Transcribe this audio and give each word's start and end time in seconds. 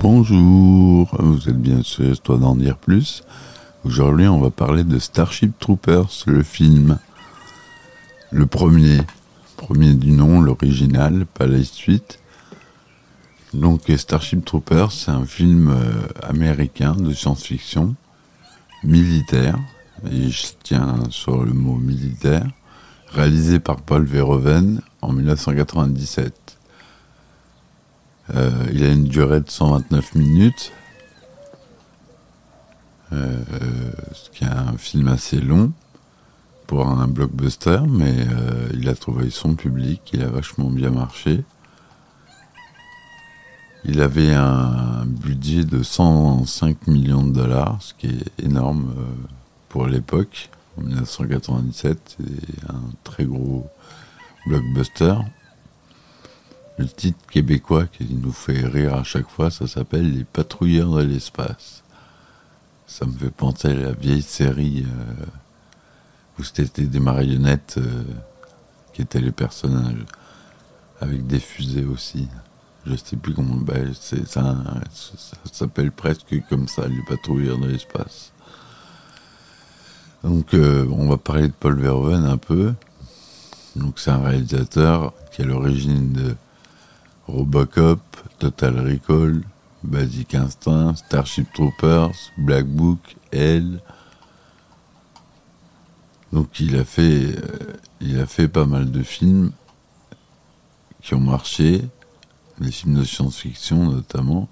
Bonjour, 0.00 1.08
vous 1.18 1.48
êtes 1.48 1.60
bien 1.60 1.82
sûr 1.82 2.12
Histoire 2.12 2.38
d'en 2.38 2.54
dire 2.54 2.78
plus. 2.78 3.24
Aujourd'hui, 3.84 4.28
on 4.28 4.38
va 4.38 4.50
parler 4.50 4.84
de 4.84 5.00
Starship 5.00 5.58
Troopers, 5.58 6.22
le 6.28 6.44
film. 6.44 7.00
Le 8.30 8.46
premier, 8.46 8.98
premier 9.56 9.94
du 9.94 10.12
nom, 10.12 10.40
l'original, 10.40 11.26
pas 11.26 11.48
la 11.48 11.64
suite. 11.64 12.20
Donc, 13.52 13.92
Starship 13.96 14.44
Troopers, 14.44 14.92
c'est 14.92 15.10
un 15.10 15.26
film 15.26 15.68
euh, 15.70 16.06
américain 16.22 16.94
de 16.94 17.12
science-fiction, 17.12 17.96
militaire, 18.84 19.58
et 20.08 20.30
je 20.30 20.46
tiens 20.62 20.94
sur 21.10 21.42
le 21.42 21.52
mot 21.52 21.74
militaire, 21.74 22.46
réalisé 23.08 23.58
par 23.58 23.82
Paul 23.82 24.04
Verhoeven 24.04 24.80
en 25.02 25.12
1997. 25.12 26.57
Euh, 28.34 28.50
il 28.72 28.84
a 28.84 28.88
une 28.88 29.04
durée 29.04 29.40
de 29.40 29.48
129 29.48 30.14
minutes, 30.14 30.72
euh, 33.12 33.42
ce 34.12 34.28
qui 34.30 34.44
est 34.44 34.48
un 34.48 34.76
film 34.76 35.08
assez 35.08 35.40
long 35.40 35.72
pour 36.66 36.86
un 36.86 37.08
blockbuster, 37.08 37.80
mais 37.88 38.14
euh, 38.18 38.68
il 38.74 38.88
a 38.90 38.94
trouvé 38.94 39.30
son 39.30 39.54
public, 39.54 40.02
il 40.12 40.22
a 40.22 40.28
vachement 40.28 40.68
bien 40.68 40.90
marché. 40.90 41.42
Il 43.84 44.02
avait 44.02 44.34
un 44.34 45.06
budget 45.06 45.64
de 45.64 45.82
105 45.82 46.86
millions 46.88 47.24
de 47.24 47.32
dollars, 47.32 47.78
ce 47.80 47.94
qui 47.94 48.08
est 48.08 48.44
énorme 48.44 48.92
pour 49.70 49.86
l'époque. 49.86 50.50
En 50.76 50.82
1997, 50.82 52.16
c'est 52.18 52.70
un 52.70 52.82
très 53.04 53.24
gros 53.24 53.66
blockbuster. 54.46 55.14
Le 56.78 56.86
titre 56.86 57.26
québécois 57.26 57.86
qui 57.86 58.06
nous 58.14 58.30
fait 58.30 58.64
rire 58.64 58.94
à 58.94 59.02
chaque 59.02 59.28
fois, 59.28 59.50
ça 59.50 59.66
s'appelle 59.66 60.12
Les 60.12 60.22
patrouilleurs 60.22 60.94
de 60.94 61.02
l'espace. 61.02 61.82
Ça 62.86 63.04
me 63.04 63.12
fait 63.12 63.32
penser 63.32 63.68
à 63.68 63.74
la 63.74 63.90
vieille 63.90 64.22
série 64.22 64.86
euh, 64.86 65.26
où 66.38 66.44
c'était 66.44 66.86
des 66.86 67.00
marionnettes 67.00 67.74
euh, 67.78 68.04
qui 68.92 69.02
étaient 69.02 69.20
les 69.20 69.32
personnages, 69.32 70.04
avec 71.00 71.26
des 71.26 71.40
fusées 71.40 71.84
aussi. 71.84 72.28
Je 72.86 72.94
sais 72.94 73.16
plus 73.16 73.34
comment. 73.34 73.56
Bah, 73.56 73.74
ça, 73.92 74.16
ça 74.92 75.36
s'appelle 75.52 75.90
presque 75.90 76.32
comme 76.48 76.68
ça, 76.68 76.86
les 76.86 77.02
patrouilleurs 77.08 77.58
de 77.58 77.66
l'espace. 77.66 78.32
Donc, 80.22 80.54
euh, 80.54 80.86
on 80.92 81.08
va 81.08 81.16
parler 81.16 81.48
de 81.48 81.52
Paul 81.58 81.80
Verhoeven 81.80 82.24
un 82.24 82.38
peu. 82.38 82.72
Donc, 83.74 83.98
c'est 83.98 84.12
un 84.12 84.22
réalisateur 84.22 85.12
qui 85.32 85.42
est 85.42 85.44
à 85.44 85.48
l'origine 85.48 86.12
de 86.12 86.36
Robocop, 87.28 88.00
Total 88.38 88.78
Recall, 88.80 89.42
Basic 89.84 90.34
Instinct, 90.34 90.96
Starship 90.96 91.52
Troopers, 91.52 92.32
Black 92.38 92.66
Book, 92.66 93.16
Elle. 93.30 93.80
Donc 96.32 96.58
il 96.60 96.76
a 96.76 96.84
fait, 96.84 97.36
euh, 97.36 97.74
il 98.00 98.18
a 98.18 98.26
fait 98.26 98.48
pas 98.48 98.64
mal 98.64 98.90
de 98.90 99.02
films 99.02 99.52
qui 101.02 101.14
ont 101.14 101.20
marché, 101.20 101.82
des 102.60 102.72
films 102.72 102.98
de 102.98 103.04
science-fiction 103.04 103.92
notamment. 103.92 104.48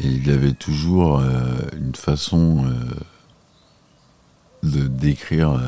Et 0.00 0.08
il 0.08 0.30
avait 0.30 0.54
toujours 0.54 1.18
euh, 1.18 1.58
une 1.76 1.94
façon 1.94 2.64
euh, 2.64 2.94
de 4.62 4.86
décrire 4.86 5.60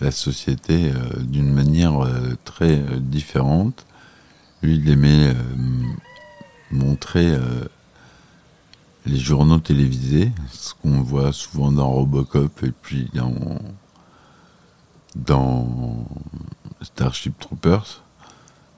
la 0.00 0.10
société 0.10 0.92
euh, 0.92 1.22
d'une 1.22 1.52
manière 1.52 2.00
euh, 2.00 2.34
très 2.44 2.78
euh, 2.78 2.98
différente. 2.98 3.86
Lui, 4.62 4.76
il 4.76 4.88
aimait 4.88 5.34
montrer 6.72 7.38
les 9.06 9.16
journaux 9.16 9.60
télévisés, 9.60 10.32
ce 10.50 10.74
qu'on 10.74 11.00
voit 11.00 11.32
souvent 11.32 11.70
dans 11.70 11.88
Robocop 11.88 12.64
et 12.64 12.72
puis 12.72 13.08
dans, 13.14 13.60
dans 15.14 16.04
Starship 16.82 17.38
Troopers, 17.38 18.02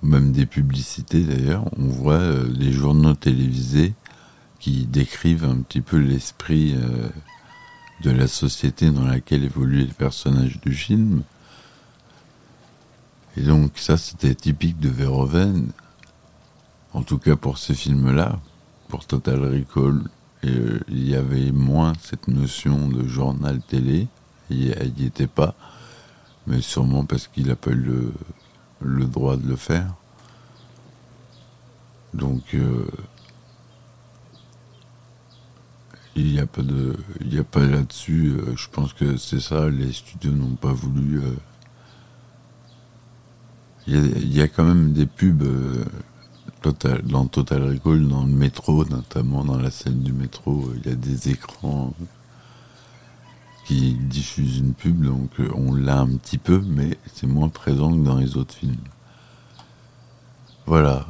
même 0.03 0.33
des 0.33 0.45
publicités 0.45 1.23
d'ailleurs, 1.23 1.65
on 1.79 1.87
voit 1.87 2.31
les 2.51 2.73
journaux 2.73 3.15
télévisés 3.15 3.95
qui 4.59 4.85
décrivent 4.85 5.47
un 5.47 5.63
petit 5.63 5.81
peu 5.81 5.97
l'esprit 5.97 6.77
de 8.03 8.11
la 8.11 8.27
société 8.27 8.91
dans 8.91 9.05
laquelle 9.05 9.45
évoluaient 9.45 9.85
les 9.85 9.93
personnages 9.93 10.61
du 10.61 10.75
film. 10.75 11.23
Et 13.37 13.43
donc 13.43 13.73
ça, 13.77 13.97
c'était 13.97 14.35
typique 14.35 14.79
de 14.81 14.89
Verhoeven, 14.89 15.71
en 16.93 17.03
tout 17.03 17.19
cas 17.19 17.37
pour 17.37 17.59
ce 17.59 17.73
film-là, 17.73 18.41
pour 18.89 19.07
Total 19.07 19.41
Recall. 19.41 20.03
Euh, 20.45 20.81
il 20.89 21.09
y 21.09 21.15
avait 21.15 21.53
moins 21.53 21.93
cette 22.01 22.29
notion 22.29 22.89
de 22.89 23.07
journal 23.07 23.61
télé, 23.61 24.09
il 24.49 24.75
n'y 24.97 25.05
était 25.05 25.27
pas, 25.27 25.55
mais 26.47 26.61
sûrement 26.61 27.05
parce 27.05 27.29
qu'il 27.29 27.49
n'a 27.49 27.57
pas 27.57 27.71
eu 27.71 27.75
le, 27.75 28.13
le, 28.81 29.05
droit 29.05 29.37
de 29.37 29.47
le 29.47 29.57
faire. 29.57 29.95
Donc, 32.15 32.55
euh, 32.55 32.87
il 36.17 36.30
a 36.41 36.47
pas 36.47 36.63
de, 36.63 36.97
il 37.21 37.39
a 37.39 37.45
pas 37.45 37.65
là-dessus. 37.65 38.35
Euh, 38.37 38.57
je 38.57 38.69
pense 38.69 38.93
que 38.93 39.17
c'est 39.17 39.41
ça. 39.41 39.69
Les 39.69 39.93
studios 39.93 40.33
n'ont 40.33 40.57
pas 40.57 40.73
voulu. 40.73 41.19
Euh, 41.19 41.35
il 43.87 44.37
y, 44.37 44.41
a, 44.41 44.47
quand 44.47 44.65
même 44.65 44.93
des 44.93 45.07
pubs 45.07 45.43
euh, 45.43 45.85
total, 46.63 47.03
dans 47.03 47.27
Total 47.27 47.63
Recall, 47.63 48.07
dans 48.07 48.25
le 48.25 48.31
métro, 48.31 48.85
notamment 48.85 49.45
dans 49.45 49.59
la 49.59 49.71
scène 49.71 50.03
du 50.03 50.13
métro. 50.13 50.73
Il 50.77 50.91
y 50.91 50.93
a 50.93 50.97
des 50.97 51.31
écrans 51.31 51.93
qui 53.67 53.95
diffusent 53.95 54.59
une 54.59 54.75
pub, 54.75 55.03
donc 55.05 55.31
on 55.55 55.75
l'a 55.75 56.01
un 56.01 56.17
petit 56.17 56.39
peu, 56.39 56.63
mais 56.65 56.99
c'est 57.15 57.27
moins 57.27 57.49
présent 57.49 57.91
que 57.91 58.05
dans 58.05 58.19
les 58.19 58.37
autres 58.37 58.55
films. 58.55 58.77
Voilà. 60.67 61.07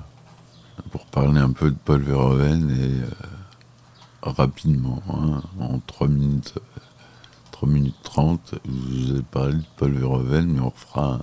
Pour 0.90 1.04
parler 1.06 1.40
un 1.40 1.52
peu 1.52 1.70
de 1.70 1.76
Paul 1.84 2.00
Verhoeven 2.00 2.70
et 2.70 3.04
rapidement, 4.22 5.02
hein, 5.08 5.42
en 5.58 5.78
3 5.80 6.08
minutes, 6.08 6.54
3 7.52 7.68
minutes 7.68 8.02
30. 8.02 8.54
Je 8.64 8.70
vous 8.70 9.16
ai 9.18 9.22
parlé 9.22 9.54
de 9.54 9.64
Paul 9.76 9.92
Verhoeven, 9.92 10.46
mais 10.46 10.60
on 10.60 10.70
fera 10.70 11.20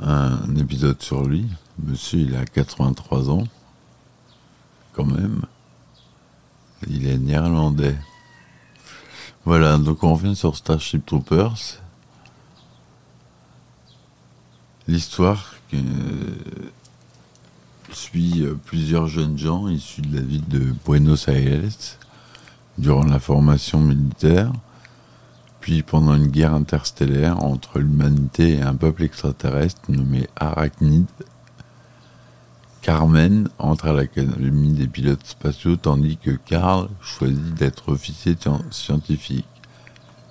un, 0.00 0.56
épisode 0.56 1.00
sur 1.02 1.24
lui. 1.24 1.46
Monsieur, 1.78 2.20
il 2.20 2.36
a 2.36 2.44
83 2.44 3.30
ans, 3.30 3.44
quand 4.92 5.06
même. 5.06 5.42
Il 6.86 7.06
est 7.06 7.18
néerlandais. 7.18 7.96
Voilà, 9.44 9.78
donc 9.78 10.02
on 10.02 10.14
revient 10.14 10.36
sur 10.36 10.56
Starship 10.56 11.06
Troopers. 11.06 11.80
L'histoire 14.86 15.54
que 15.70 15.76
suit 17.92 18.42
euh, 18.42 18.54
plusieurs 18.64 19.06
jeunes 19.06 19.38
gens 19.38 19.68
issus 19.68 20.02
de 20.02 20.16
la 20.16 20.22
ville 20.22 20.46
de 20.48 20.74
Buenos 20.84 21.28
Aires 21.28 21.62
durant 22.76 23.04
la 23.04 23.18
formation 23.18 23.80
militaire, 23.80 24.52
puis 25.60 25.82
pendant 25.82 26.14
une 26.14 26.28
guerre 26.28 26.54
interstellaire 26.54 27.42
entre 27.42 27.80
l'humanité 27.80 28.54
et 28.54 28.62
un 28.62 28.74
peuple 28.74 29.02
extraterrestre 29.02 29.80
nommé 29.88 30.28
Arachnid. 30.36 31.06
Carmen 32.82 33.48
entre 33.58 33.88
à 33.88 33.92
l'Académie 33.92 34.72
des 34.72 34.86
pilotes 34.86 35.26
spatiaux 35.26 35.76
tandis 35.76 36.16
que 36.16 36.30
Carl 36.30 36.88
choisit 37.02 37.54
d'être 37.54 37.90
officier 37.90 38.36
scientifique. 38.70 39.44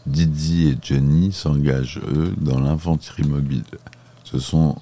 Dizzy 0.07 0.69
et 0.69 0.77
Johnny 0.81 1.33
s'engagent, 1.33 1.99
eux, 2.07 2.33
dans 2.37 2.59
l'infanterie 2.59 3.27
mobile. 3.27 3.63
Ce 4.23 4.39
sont 4.39 4.77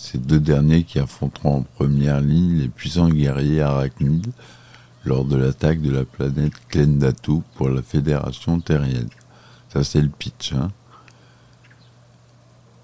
ces 0.00 0.16
deux 0.16 0.40
derniers 0.40 0.84
qui 0.84 0.98
affronteront 0.98 1.58
en 1.58 1.62
première 1.62 2.22
ligne 2.22 2.58
les 2.58 2.68
puissants 2.68 3.10
guerriers 3.10 3.60
arachnides 3.60 4.32
lors 5.04 5.26
de 5.26 5.36
l'attaque 5.36 5.82
de 5.82 5.90
la 5.90 6.06
planète 6.06 6.54
Klendatu 6.68 7.42
pour 7.54 7.68
la 7.68 7.82
Fédération 7.82 8.60
terrienne. 8.60 9.10
Ça, 9.68 9.84
c'est 9.84 10.00
le 10.00 10.08
pitch. 10.08 10.54
Hein. 10.54 10.70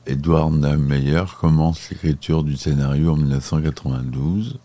Edward 0.04 0.52
Nahmeyer 0.52 1.24
commence 1.40 1.88
l'écriture 1.88 2.44
du 2.44 2.54
scénario 2.54 3.12
en 3.12 3.16
1992. 3.16 4.58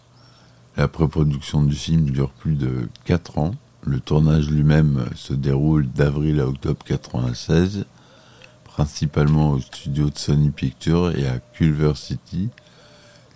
La 0.76 0.90
pré-production 0.90 1.64
du 1.64 1.74
film 1.74 2.10
dure 2.10 2.32
plus 2.32 2.56
de 2.56 2.90
4 3.06 3.38
ans. 3.38 3.56
Le 3.86 4.02
tournage 4.02 4.50
lui-même 4.50 5.06
se 5.16 5.34
déroule 5.34 5.88
d'avril 5.88 6.42
à 6.42 6.48
octobre 6.48 6.84
1996 6.86 7.86
principalement 8.74 9.52
au 9.52 9.60
studio 9.60 10.10
de 10.10 10.18
Sony 10.18 10.50
Pictures 10.50 11.16
et 11.18 11.28
à 11.28 11.40
Culver 11.40 11.94
City, 11.96 12.50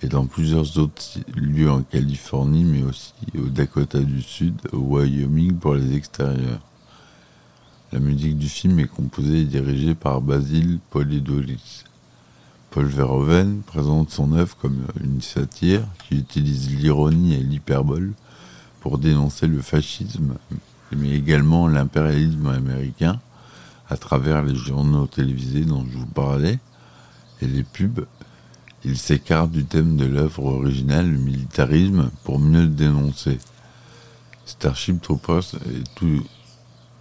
et 0.01 0.07
dans 0.07 0.25
plusieurs 0.25 0.77
autres 0.77 1.03
lieux 1.35 1.69
en 1.69 1.81
Californie, 1.81 2.63
mais 2.63 2.83
aussi 2.83 3.13
au 3.37 3.47
Dakota 3.47 3.99
du 3.99 4.21
Sud, 4.21 4.55
au 4.71 4.77
Wyoming 4.77 5.55
pour 5.55 5.75
les 5.75 5.95
extérieurs. 5.95 6.59
La 7.91 7.99
musique 7.99 8.37
du 8.37 8.49
film 8.49 8.79
est 8.79 8.87
composée 8.87 9.41
et 9.41 9.45
dirigée 9.45 9.95
par 9.95 10.21
Basil 10.21 10.79
Polidoris. 10.89 11.85
Paul 12.71 12.85
Verhoeven 12.85 13.61
présente 13.61 14.09
son 14.11 14.33
œuvre 14.33 14.57
comme 14.57 14.85
une 15.01 15.21
satire 15.21 15.87
qui 16.07 16.17
utilise 16.17 16.75
l'ironie 16.75 17.33
et 17.35 17.43
l'hyperbole 17.43 18.13
pour 18.81 18.97
dénoncer 18.97 19.47
le 19.47 19.61
fascisme, 19.61 20.35
mais 20.91 21.11
également 21.11 21.67
l'impérialisme 21.67 22.47
américain 22.47 23.19
à 23.89 23.97
travers 23.97 24.43
les 24.43 24.55
journaux 24.55 25.07
télévisés 25.07 25.65
dont 25.65 25.85
je 25.91 25.97
vous 25.97 26.05
parlais 26.05 26.59
et 27.41 27.47
les 27.47 27.63
pubs. 27.63 28.05
Il 28.83 28.97
s'écarte 28.97 29.51
du 29.51 29.65
thème 29.65 29.97
de 29.97 30.05
l'œuvre 30.05 30.45
originale, 30.45 31.09
le 31.09 31.17
militarisme, 31.17 32.11
pour 32.23 32.39
mieux 32.39 32.61
le 32.61 32.67
dénoncer. 32.67 33.39
Starship 34.45 35.01
Troopers 35.01 35.55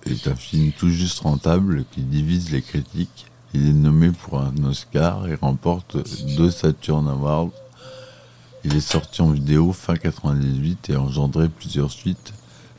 est, 0.06 0.28
un 0.28 0.34
film 0.34 0.72
tout 0.72 0.88
juste 0.88 1.20
rentable 1.20 1.84
qui 1.92 2.00
divise 2.00 2.50
les 2.50 2.62
critiques. 2.62 3.26
Il 3.52 3.68
est 3.68 3.72
nommé 3.72 4.10
pour 4.10 4.40
un 4.40 4.54
Oscar 4.64 5.28
et 5.28 5.34
remporte 5.34 5.98
deux 6.36 6.50
Saturn 6.50 7.06
Awards. 7.06 7.50
Il 8.64 8.74
est 8.74 8.80
sorti 8.80 9.20
en 9.20 9.30
vidéo 9.30 9.72
fin 9.72 9.96
98 9.96 10.88
et 10.88 10.94
a 10.94 11.00
engendré 11.00 11.50
plusieurs 11.50 11.90
suites, 11.90 12.32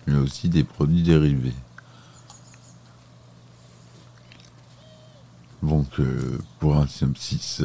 mais 0.07 0.15
aussi 0.15 0.49
des 0.49 0.63
produits 0.63 1.03
dérivés. 1.03 1.53
Donc, 5.65 5.87
pour 6.59 6.75
un 6.75 6.85
synopsis 6.85 7.63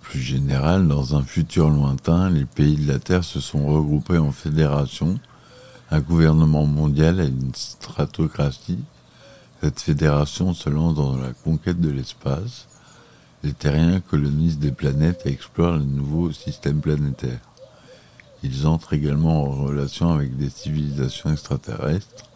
plus 0.00 0.20
général, 0.20 0.88
dans 0.88 1.16
un 1.16 1.22
futur 1.22 1.68
lointain, 1.68 2.30
les 2.30 2.46
pays 2.46 2.76
de 2.76 2.90
la 2.90 2.98
Terre 2.98 3.24
se 3.24 3.40
sont 3.40 3.66
regroupés 3.66 4.16
en 4.16 4.32
fédérations, 4.32 5.18
un 5.90 6.00
gouvernement 6.00 6.64
mondial 6.64 7.20
et 7.20 7.26
une 7.26 7.54
stratocratie. 7.54 8.82
Cette 9.60 9.80
fédération 9.80 10.54
se 10.54 10.70
lance 10.70 10.94
dans 10.94 11.16
la 11.16 11.32
conquête 11.32 11.80
de 11.80 11.90
l'espace. 11.90 12.68
Les 13.42 13.52
terriens 13.52 14.00
colonisent 14.00 14.58
des 14.58 14.72
planètes 14.72 15.22
et 15.26 15.30
explorent 15.30 15.76
les 15.76 15.84
nouveaux 15.84 16.32
systèmes 16.32 16.80
planétaires. 16.80 17.40
Ils 18.42 18.66
entrent 18.66 18.94
également 18.94 19.42
en 19.44 19.50
relation 19.50 20.12
avec 20.12 20.36
des 20.38 20.50
civilisations 20.50 21.30
extraterrestres 21.30 22.30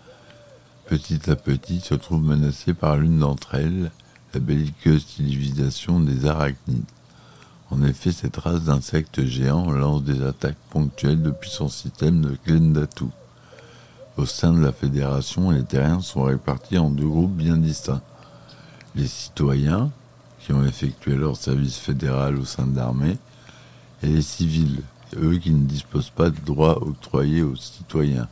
petit 0.88 1.31
à 1.31 1.37
petit 1.37 1.81
se 1.81 1.94
trouve 1.94 2.23
menacée 2.23 2.73
par 2.73 2.96
l'une 2.96 3.19
d'entre 3.19 3.56
elles, 3.56 3.90
la 4.32 4.40
belliqueuse 4.40 5.05
civilisation 5.05 6.00
des 6.00 6.25
arachnides. 6.25 6.82
En 7.70 7.82
effet, 7.82 8.11
cette 8.11 8.38
race 8.38 8.62
d'insectes 8.62 9.26
géants 9.26 9.70
lance 9.70 10.02
des 10.02 10.25
attaques 10.25 10.56
ponctuelles 10.70 11.20
depuis 11.20 11.50
son 11.50 11.69
système 11.69 12.23
de 12.23 12.38
Glendatu. 12.46 13.05
Au 14.17 14.25
sein 14.25 14.55
de 14.55 14.61
la 14.61 14.73
fédération, 14.73 15.50
les 15.50 15.62
terriens 15.62 16.00
sont 16.00 16.23
répartis 16.23 16.79
en 16.79 16.88
deux 16.88 17.06
groupes 17.06 17.37
bien 17.37 17.58
distincts. 17.58 18.02
Les 18.94 19.06
citoyens, 19.06 19.91
qui 20.41 20.55
ont 20.55 20.64
effectué 20.64 21.17
leur 21.17 21.37
service 21.37 21.76
fédéral 21.76 22.38
au 22.38 22.46
sein 22.46 22.67
de 22.67 22.76
l'armée, 22.76 23.19
et 24.02 24.06
les 24.06 24.23
civils, 24.23 24.81
eux 25.19 25.37
qui 25.37 25.50
ne 25.50 25.67
disposent 25.67 26.08
pas 26.08 26.31
de 26.31 26.41
droits 26.41 26.82
octroyés 26.82 27.43
aux 27.43 27.56
citoyens 27.56 28.29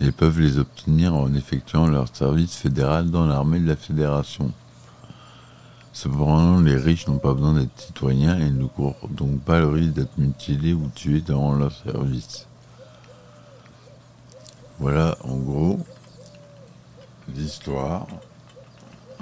et 0.00 0.12
peuvent 0.12 0.40
les 0.40 0.58
obtenir 0.58 1.14
en 1.14 1.32
effectuant 1.34 1.86
leur 1.86 2.14
service 2.14 2.56
fédéral 2.56 3.10
dans 3.10 3.26
l'armée 3.26 3.60
de 3.60 3.66
la 3.66 3.76
Fédération. 3.76 4.50
Cependant, 5.92 6.60
les 6.60 6.76
riches 6.76 7.06
n'ont 7.08 7.18
pas 7.18 7.34
besoin 7.34 7.54
d'être 7.54 7.78
citoyens 7.78 8.38
et 8.38 8.50
ne 8.50 8.64
courent 8.64 9.08
donc 9.10 9.40
pas 9.40 9.60
le 9.60 9.68
risque 9.68 9.92
d'être 9.92 10.16
mutilés 10.18 10.72
ou 10.72 10.88
tués 10.94 11.20
durant 11.20 11.54
leur 11.54 11.72
service. 11.72 12.46
Voilà 14.78 15.18
en 15.24 15.36
gros 15.36 15.80
l'histoire. 17.34 18.06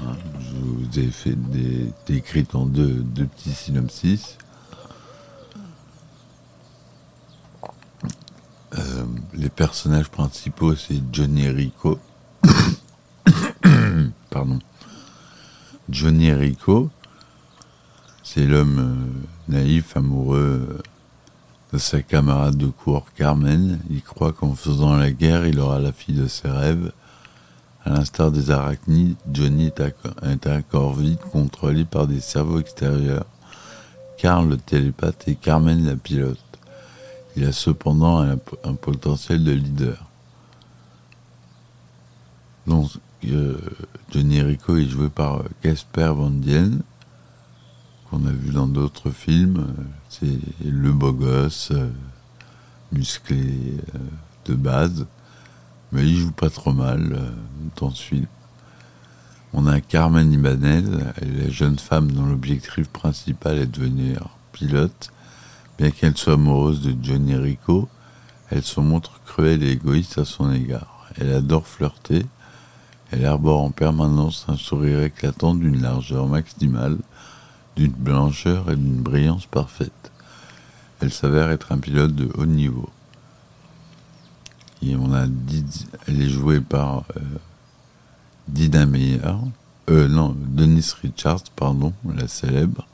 Hein, 0.01 0.15
je 0.41 0.55
vous 0.55 0.99
ai 1.01 1.11
fait 1.11 1.35
des, 1.35 1.91
décrites 2.07 2.55
en 2.55 2.67
deux 2.67 3.05
petits 3.15 3.51
synopsis. 3.51 4.39
Euh, 8.79 9.05
les 9.35 9.49
personnages 9.49 10.09
principaux, 10.09 10.77
c'est 10.77 11.01
Johnny 11.13 11.49
Rico. 11.49 11.99
Pardon. 14.31 14.59
Johnny 15.89 16.33
Rico, 16.33 16.91
c'est 18.23 18.47
l'homme 18.47 18.79
euh, 18.79 19.53
naïf, 19.53 19.97
amoureux 19.97 20.69
euh, 20.71 20.83
de 21.73 21.79
sa 21.79 22.03
camarade 22.03 22.57
de 22.57 22.67
cour 22.67 23.07
Carmen. 23.17 23.81
Il 23.91 24.03
croit 24.03 24.33
qu'en 24.33 24.55
faisant 24.55 24.95
la 24.95 25.11
guerre, 25.11 25.47
il 25.47 25.59
aura 25.59 25.81
la 25.81 25.93
fille 25.93 26.15
de 26.15 26.29
ses 26.29 26.49
rêves. 26.49 26.93
À 27.85 27.91
l'instar 27.91 28.31
des 28.31 28.51
arachnides, 28.51 29.17
Johnny 29.33 29.73
est 30.23 30.47
un 30.47 30.63
corps 30.63 30.95
vide 30.95 31.21
contrôlé 31.33 31.85
par 31.85 32.07
des 32.07 32.21
cerveaux 32.21 32.61
extérieurs. 32.61 33.25
Carl 34.19 34.49
le 34.49 34.57
télépathe 34.57 35.27
et 35.27 35.37
Carmen 35.37 35.87
la 35.87 35.97
pilote. 35.97 36.48
Il 37.38 37.44
a 37.44 37.52
cependant 37.52 38.19
un, 38.19 38.75
potentiel 38.75 39.44
de 39.44 39.52
leader. 39.52 40.05
Donc, 42.67 42.90
euh, 43.26 43.56
Johnny 44.12 44.43
Rico 44.43 44.76
est 44.76 44.88
joué 44.88 45.08
par 45.08 45.44
Casper 45.62 46.11
Van 46.17 46.31
Dien, 46.31 46.70
qu'on 48.11 48.26
a 48.26 48.32
vu 48.32 48.50
dans 48.50 48.67
d'autres 48.67 49.12
films. 49.12 49.73
C'est 50.08 50.40
le 50.64 50.90
beau 50.90 51.12
gosse, 51.12 51.70
euh, 51.70 51.88
musclé 52.90 53.76
euh, 53.94 53.99
de 54.46 54.55
base, 54.55 55.06
mais 55.93 56.02
il 56.02 56.17
joue 56.17 56.32
pas 56.32 56.50
trop 56.50 56.73
mal 56.73 57.20
dans 57.76 57.90
ce 57.90 58.02
film. 58.02 58.26
On 59.52 59.69
a 59.69 59.81
Carmen 59.81 60.32
Ibanez, 60.32 60.82
la 60.82 61.50
jeune 61.50 61.79
femme 61.79 62.11
dont 62.11 62.26
l'objectif 62.26 62.88
principal 62.88 63.58
est 63.58 63.67
de 63.67 63.79
devenir 63.79 64.29
pilote 64.50 65.12
Bien 65.79 65.93
qu'elle 65.93 66.17
soit 66.17 66.33
amoureuse 66.33 66.81
de 66.83 66.93
Johnny 67.01 67.37
Rico, 67.37 67.89
elle 68.51 68.65
se 68.65 68.81
montre 68.81 69.21
cruelle 69.25 69.63
et 69.63 69.71
égoïste 69.71 70.19
à 70.19 70.25
son 70.25 70.53
égard. 70.53 71.07
Elle 71.17 71.33
adore 71.33 71.69
flirter. 71.69 72.27
Elle 73.13 73.25
arbore 73.25 73.63
en 73.63 73.71
permanence 73.71 74.45
un 74.49 74.57
sourire 74.57 75.03
éclatant 75.03 75.55
d'une 75.55 75.81
largeur 75.81 76.27
maximale, 76.27 76.99
d'une 77.77 77.93
blancheur 77.93 78.71
et 78.71 78.77
d'une 78.77 79.01
brillance 79.01 79.47
parfaite. 79.47 80.11
Elle 81.01 81.13
s'avère 81.13 81.51
être 81.51 81.71
un 81.71 81.79
pilote 81.79 82.15
de 82.15 82.29
haut 82.37 82.47
niveau. 82.47 82.91
Elle 84.83 86.23
est 86.23 86.29
jouée 86.29 86.61
par 86.61 87.05
euh, 87.17 87.21
Dina 88.49 88.85
Meyer, 88.85 89.21
euh, 89.91 90.09
non, 90.09 90.37
Denise 90.37 90.93
Richards, 90.95 91.45
pardon, 91.55 91.93
la 92.17 92.29
célèbre, 92.29 92.87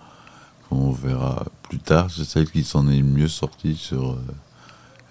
on 0.74 0.92
verra 0.92 1.44
plus 1.62 1.78
tard, 1.78 2.10
c'est 2.10 2.24
celle 2.24 2.50
qui 2.50 2.64
s'en 2.64 2.88
est 2.88 3.02
mieux 3.02 3.28
sortie 3.28 3.76
sur 3.76 4.18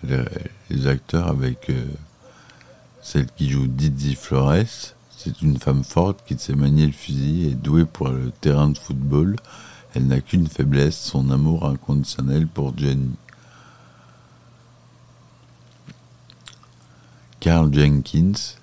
euh, 0.10 0.26
les, 0.70 0.88
acteurs 0.88 1.28
avec 1.28 1.70
euh, 1.70 1.86
celle 3.02 3.28
qui 3.28 3.50
joue 3.50 3.68
Didi 3.68 4.16
Flores. 4.16 4.96
C'est 5.16 5.42
une 5.42 5.58
femme 5.58 5.84
forte 5.84 6.24
qui 6.26 6.38
sait 6.38 6.56
manier 6.56 6.86
le 6.86 6.92
fusil 6.92 7.48
et 7.48 7.56
douée 7.56 7.86
pour 7.86 8.10
le 8.10 8.32
terrain 8.32 8.70
de 8.70 8.78
football. 8.78 9.38
Elle 9.96 10.08
n'a 10.08 10.20
qu'une 10.20 10.48
faiblesse, 10.48 11.00
son 11.00 11.30
amour 11.30 11.66
inconditionnel 11.66 12.48
pour 12.48 12.78
Jenny. 12.78 13.12
Carl 17.40 17.74
Jenkins 17.74 18.56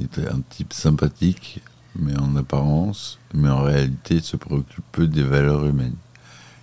est 0.00 0.18
un 0.18 0.40
type 0.48 0.72
sympathique, 0.72 1.60
mais 1.96 2.16
en 2.18 2.36
apparence, 2.36 3.18
mais 3.34 3.48
en 3.48 3.62
réalité 3.62 4.20
se 4.20 4.36
préoccupe 4.36 4.84
peu 4.92 5.06
des 5.06 5.24
valeurs 5.24 5.66
humaines. 5.66 5.96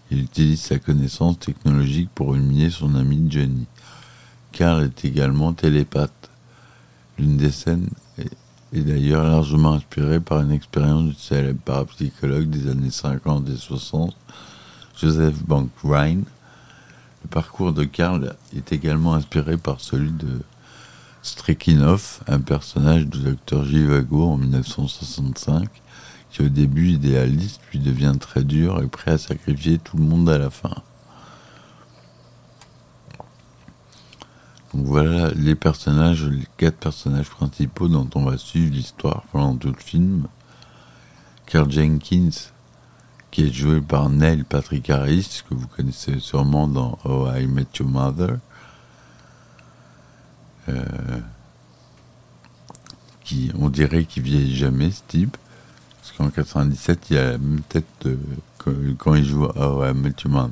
Il 0.09 0.19
utilise 0.19 0.61
sa 0.61 0.79
connaissance 0.79 1.39
technologique 1.39 2.09
pour 2.15 2.35
humilier 2.35 2.69
son 2.69 2.95
ami 2.95 3.25
Johnny. 3.29 3.65
Carl 4.53 4.83
est 4.83 5.05
également 5.05 5.53
télépathe. 5.53 6.29
L'une 7.19 7.35
des 7.35 7.51
scènes 7.51 7.89
est, 8.17 8.79
d'ailleurs 8.79 9.23
largement 9.23 9.73
inspirée 9.73 10.19
par 10.19 10.41
une 10.41 10.51
expérience 10.51 11.09
du 11.09 11.13
célèbre 11.15 11.59
parapsychologue 11.59 12.49
des 12.49 12.69
années 12.69 12.91
50 12.91 13.49
et 13.49 13.57
60, 13.57 14.15
Joseph 14.99 15.43
Bank 15.43 15.69
Rhine. 15.83 16.23
Le 17.23 17.29
parcours 17.29 17.73
de 17.73 17.83
Carl 17.83 18.35
est 18.55 18.71
également 18.71 19.13
inspiré 19.13 19.57
par 19.57 19.81
celui 19.81 20.11
de 20.11 20.41
Strekinov, 21.21 22.21
un 22.27 22.39
personnage 22.39 23.07
du 23.07 23.19
docteur 23.19 23.65
Givago 23.65 24.23
en 24.23 24.37
1965, 24.37 25.67
qui 26.29 26.41
au 26.41 26.50
début 26.50 26.89
idéaliste 26.89 27.62
puis 27.69 27.79
devient 27.79 28.15
très 28.19 28.43
dur 28.43 28.81
et 28.81 28.88
prêt 28.88 29.12
à 29.12 29.17
sacrifier 29.17 29.79
tout 29.79 29.98
le 29.98 30.03
monde 30.03 30.29
à 30.29 30.38
la 30.38 30.50
fin. 30.50 30.75
Donc 34.74 34.86
voilà 34.86 35.31
les 35.31 35.55
personnages, 35.55 36.25
les 36.25 36.48
quatre 36.57 36.77
personnages 36.77 37.29
principaux 37.29 37.88
dont 37.88 38.10
on 38.15 38.25
va 38.25 38.38
suivre 38.38 38.74
l'histoire 38.74 39.24
pendant 39.31 39.55
tout 39.55 39.72
le 39.72 39.81
film. 39.81 40.27
Carl 41.46 41.72
Jenkins, 41.72 42.51
qui 43.31 43.46
est 43.46 43.53
joué 43.53 43.79
par 43.79 44.10
Neil 44.10 44.43
Patrick 44.43 44.89
Harris, 44.89 45.43
que 45.50 45.55
vous 45.55 45.67
connaissez 45.67 46.19
sûrement 46.19 46.67
dans 46.67 47.00
Oh 47.05 47.27
I 47.34 47.48
Met 47.48 47.67
Your 47.79 47.88
Mother. 47.88 48.38
Euh, 50.69 50.84
qui, 53.24 53.51
on 53.57 53.69
dirait 53.69 54.05
qu'il 54.05 54.24
vieillit 54.24 54.55
jamais, 54.55 54.91
ce 54.91 55.01
type 55.07 55.38
Parce 56.07 56.17
qu'en 56.17 56.29
97, 56.29 57.09
il 57.09 57.17
a 57.17 57.31
la 57.31 57.37
même 57.37 57.61
tête 57.67 57.85
de, 58.01 58.17
quand, 58.57 58.71
quand 58.97 59.15
il 59.15 59.25
joue 59.25 59.45
à 59.45 59.75
ouais, 59.75 59.93
Matthew 59.93 60.27
Mother. 60.27 60.51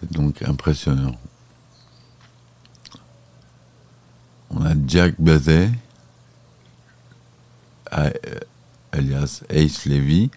C'est 0.00 0.12
donc 0.12 0.42
impressionnant. 0.42 1.14
On 4.50 4.64
a 4.64 4.74
Jack 4.86 5.14
Bazet, 5.20 5.70
alias 8.92 9.42
Ace 9.48 9.86
Levy. 9.86 10.30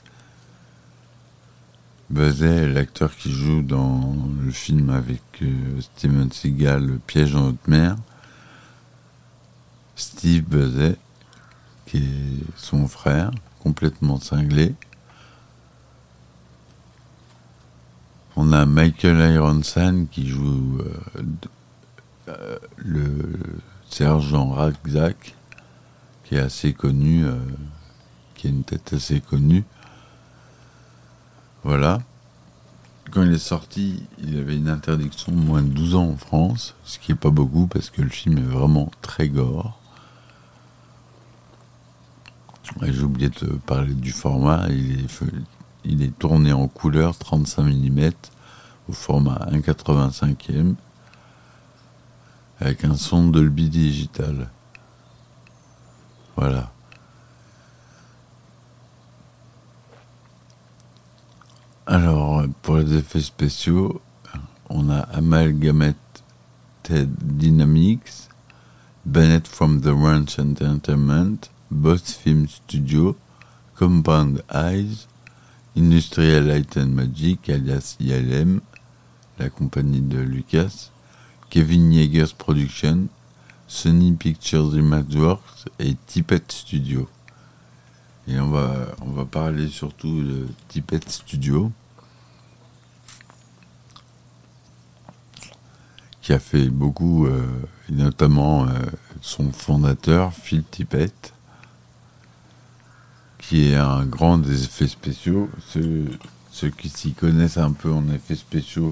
Bazet 2.12 2.68
l'acteur 2.68 3.16
qui 3.16 3.32
joue 3.32 3.64
dans 3.64 4.16
le 4.40 4.52
film 4.52 4.92
avec 4.92 5.22
euh, 5.42 5.82
Steven 5.82 6.32
Seagal, 6.32 6.86
Le 6.86 7.00
piège 7.00 7.36
en 7.36 7.50
haute 7.50 7.68
mer. 7.68 7.96
Steve 9.96 10.44
Bazet, 10.44 10.98
qui 11.88 11.98
est 11.98 12.44
son 12.56 12.88
frère, 12.88 13.32
complètement 13.64 14.20
cinglé. 14.20 14.76
On 18.36 18.52
a 18.54 18.66
Michael 18.68 19.34
Ironson 19.34 20.06
qui 20.12 20.28
joue 20.28 20.78
euh, 20.80 21.24
euh, 22.28 22.58
le 22.78 23.40
sergent 23.90 24.50
Rackzack, 24.50 25.36
qui 26.24 26.36
est 26.36 26.40
assez 26.40 26.74
connu, 26.74 27.26
euh, 27.26 27.36
qui 28.36 28.48
a 28.48 28.50
une 28.52 28.64
tête 28.64 28.94
assez 28.94 29.22
connue. 29.22 29.64
Voilà. 31.64 32.00
Quand 33.10 33.24
il 33.24 33.34
est 33.34 33.40
sorti, 33.40 34.04
il 34.20 34.38
avait 34.38 34.58
une 34.58 34.70
interdiction 34.70 35.32
de 35.32 35.38
moins 35.38 35.62
de 35.62 35.70
12 35.70 35.96
ans 35.96 36.10
en 36.10 36.18
France, 36.18 36.76
ce 36.84 37.00
qui 37.00 37.12
n'est 37.12 37.18
pas 37.18 37.32
beaucoup 37.32 37.66
parce 37.66 37.90
que 37.90 38.02
le 38.02 38.10
film 38.10 38.38
est 38.38 38.42
vraiment 38.42 38.92
très 39.02 39.30
gore. 39.30 39.80
J'ai 42.82 43.04
oublié 43.04 43.30
de 43.30 43.48
parler 43.66 43.94
du 43.94 44.12
format. 44.12 44.68
Il 44.70 45.02
est, 45.02 45.24
il 45.86 46.04
est 46.04 46.18
tourné 46.18 46.54
en 46.54 46.68
couleur 46.68 47.18
35 47.18 47.64
mm 47.64 48.12
au 48.90 48.94
format 48.94 49.48
1,85e 49.52 50.76
avec 52.60 52.84
un 52.84 52.96
son 52.96 53.28
Dolby 53.28 53.70
Digital. 53.70 54.50
Voilà. 56.36 56.72
Alors, 61.86 62.44
pour 62.62 62.78
les 62.78 62.96
effets 62.96 63.22
spéciaux, 63.22 64.02
on 64.70 64.90
a 64.90 65.00
Amalgamated 65.00 65.96
Dynamics, 66.90 68.30
Bennett 69.06 69.48
from 69.48 69.82
the 69.82 69.88
Ranch 69.88 70.38
Entertainment, 70.38 71.50
Boss 71.70 72.14
Film 72.14 72.48
Studio, 72.48 73.16
Compound 73.76 74.44
Eyes, 74.54 75.08
Industrial 75.76 76.44
Light 76.44 76.78
and 76.78 76.88
Magic, 76.88 77.50
alias 77.50 77.98
ILM, 78.00 78.62
la 79.38 79.50
compagnie 79.50 80.02
de 80.02 80.18
Lucas, 80.18 80.92
Kevin 81.50 81.92
Yeager's 81.92 82.34
Production, 82.34 83.08
Sony 83.68 84.14
Pictures 84.14 84.76
Imageworks 84.76 85.66
et 85.80 85.96
Tippett 86.08 86.52
Studio. 86.52 87.08
Et 88.28 88.40
on 88.40 88.50
va, 88.50 88.96
on 89.02 89.12
va 89.12 89.26
parler 89.26 89.70
surtout 89.70 90.22
de 90.24 90.48
Tippett 90.68 91.08
Studio, 91.10 91.72
qui 96.22 96.34
a 96.34 96.40
fait 96.40 96.70
beaucoup, 96.70 97.26
euh, 97.26 97.46
notamment 97.90 98.68
euh, 98.68 98.72
son 99.22 99.52
fondateur, 99.52 100.34
Phil 100.34 100.64
Tippett, 100.64 101.34
qui 103.38 103.72
est 103.72 103.76
un 103.76 104.06
grand 104.06 104.38
des 104.38 104.64
effets 104.64 104.88
spéciaux. 104.88 105.50
Ceux, 105.70 106.70
qui 106.78 106.90
s'y 106.90 107.14
connaissent 107.14 107.58
un 107.58 107.72
peu 107.72 107.92
en 107.92 108.10
effets 108.10 108.36
spéciaux 108.36 108.92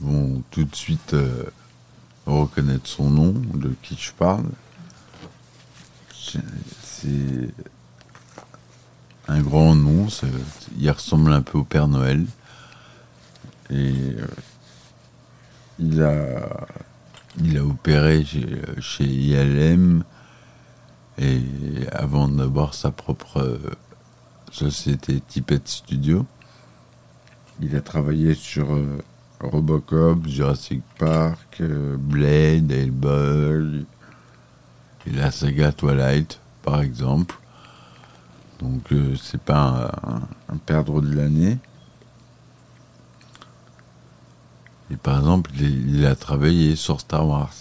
vont 0.00 0.42
tout 0.50 0.64
de 0.64 0.74
suite 0.74 1.14
euh, 1.14 1.44
reconnaître 2.26 2.86
son 2.86 3.10
nom, 3.10 3.32
de 3.32 3.74
qui 3.82 3.96
je 3.98 4.12
parle. 4.12 4.46
C'est 6.82 7.52
un 9.26 9.40
grand 9.40 9.74
nom, 9.74 10.06
il 10.78 10.90
ressemble 10.90 11.32
un 11.32 11.42
peu 11.42 11.58
au 11.58 11.64
Père 11.64 11.88
Noël. 11.88 12.24
Et 13.70 13.92
euh, 14.18 14.26
il, 15.78 16.02
a, 16.02 16.66
il 17.42 17.58
a 17.58 17.64
opéré 17.64 18.24
chez, 18.24 18.46
chez 18.80 19.04
ILM 19.04 20.04
et 21.20 21.42
avant 21.92 22.28
d'avoir 22.28 22.74
sa 22.74 22.90
propre 22.90 23.38
euh, 23.38 23.58
société 24.50 25.20
Tippett 25.20 25.68
Studio, 25.68 26.26
il 27.60 27.76
a 27.76 27.80
travaillé 27.80 28.34
sur 28.34 28.66
Robocop, 29.40 30.26
Jurassic 30.26 30.82
Park, 30.98 31.58
euh, 31.60 31.96
Blade, 31.96 32.70
Hellboy, 32.70 33.86
et 35.06 35.10
la 35.10 35.30
saga 35.30 35.72
Twilight, 35.72 36.40
par 36.62 36.82
exemple. 36.82 37.36
Donc 38.58 38.92
euh, 38.92 39.16
c'est 39.16 39.40
pas 39.40 39.90
un, 40.48 40.56
perdre 40.58 41.00
de 41.00 41.14
l'année. 41.14 41.58
Et 44.90 44.96
par 44.96 45.18
exemple, 45.18 45.50
il, 45.58 46.04
a 46.04 46.14
travaillé 46.14 46.76
sur 46.76 47.00
Star 47.00 47.26
Wars. 47.26 47.54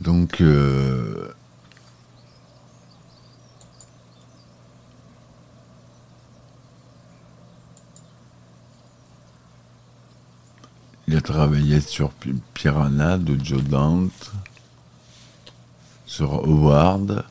Donc 0.00 0.40
euh, 0.40 1.32
Il 11.08 11.16
a 11.16 11.22
travaillé 11.22 11.80
sur 11.80 12.10
Piranha 12.52 13.16
de 13.16 13.42
Joe 13.42 13.62
Dante, 13.62 14.30
sur 16.04 16.34
Howard. 16.34 17.24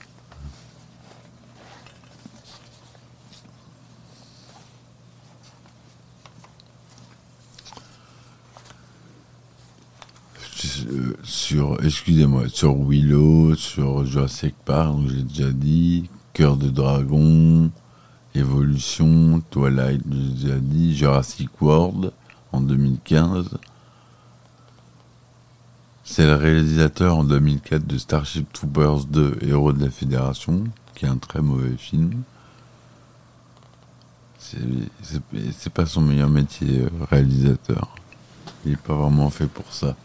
Sur, 11.48 11.78
excusez-moi, 11.82 12.50
sur 12.50 12.76
Willow, 12.76 13.56
sur 13.56 14.06
Jurassic 14.06 14.54
Park, 14.66 14.98
j'ai 15.08 15.24
déjà 15.24 15.52
dit, 15.54 16.10
Cœur 16.34 16.58
de 16.58 16.68
Dragon, 16.70 17.72
Évolution, 18.36 19.42
Twilight, 19.50 20.02
j'ai 20.12 20.48
déjà 20.48 20.60
dit, 20.60 20.98
Jurassic 20.98 21.50
World 21.62 22.12
en 22.52 22.60
2015. 22.60 23.48
C'est 26.04 26.26
le 26.26 26.36
réalisateur 26.36 27.16
en 27.16 27.24
2004 27.24 27.88
de 27.88 27.98
Starship 27.98 28.52
Troopers 28.52 29.06
2, 29.06 29.38
Héros 29.44 29.72
de 29.72 29.86
la 29.86 29.90
Fédération, 29.90 30.66
qui 30.96 31.06
est 31.06 31.08
un 31.08 31.16
très 31.16 31.42
mauvais 31.42 31.78
film. 31.78 32.24
C'est 34.38 35.74
pas 35.74 35.86
son 35.86 36.02
meilleur 36.02 36.28
métier, 36.28 36.82
euh, 36.82 36.90
réalisateur. 37.10 37.96
Il 38.66 38.72
n'est 38.72 38.78
pas 38.78 38.96
vraiment 38.96 39.30
fait 39.30 39.48
pour 39.48 39.72
ça. 39.72 39.96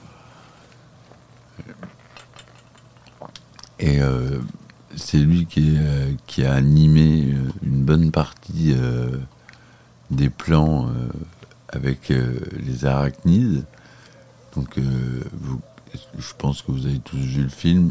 Et 3.78 4.00
euh, 4.00 4.38
c'est 4.96 5.18
lui 5.18 5.46
qui, 5.46 5.76
euh, 5.76 6.12
a 6.46 6.52
animé 6.52 7.34
une 7.62 7.82
bonne 7.84 8.10
partie 8.10 8.74
des 10.10 10.30
plans 10.30 10.90
avec 11.72 12.10
euh, 12.10 12.38
les 12.58 12.84
arachnides. 12.84 13.64
Donc, 14.54 14.78
euh, 14.78 15.24
je 16.18 16.32
pense 16.38 16.62
que 16.62 16.70
vous 16.70 16.86
avez 16.86 17.00
tous 17.00 17.16
vu 17.16 17.42
le 17.42 17.48
film 17.48 17.90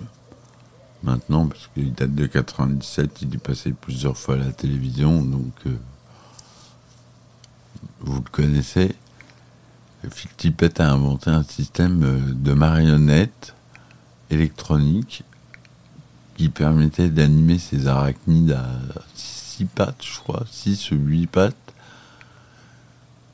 maintenant, 1.04 1.48
parce 1.48 1.70
qu'il 1.74 1.94
date 1.94 2.14
de 2.14 2.28
97, 2.28 3.24
il 3.24 3.36
est 3.36 3.40
passé 3.40 3.74
plusieurs 3.74 4.18
fois 4.18 4.36
à 4.36 4.38
la 4.38 4.52
télévision, 4.52 5.24
donc 5.24 5.54
euh, 5.66 5.76
vous 8.02 8.16
le 8.16 8.30
connaissez. 8.32 8.96
Phil 10.10 10.54
a 10.80 10.92
inventé 10.92 11.30
un 11.30 11.44
système 11.44 12.34
de 12.34 12.54
marionnettes 12.54 13.56
électroniques 14.32 15.24
qui 16.36 16.50
permettait 16.50 17.10
d'animer 17.10 17.60
ces 17.60 17.88
arachnides 17.88 18.54
à 18.54 18.68
6 19.16 19.66
pattes, 19.66 20.04
je 20.04 20.20
crois, 20.20 20.46
6 20.50 20.92
ou 20.92 20.96
8 20.96 21.28
pattes, 21.28 21.56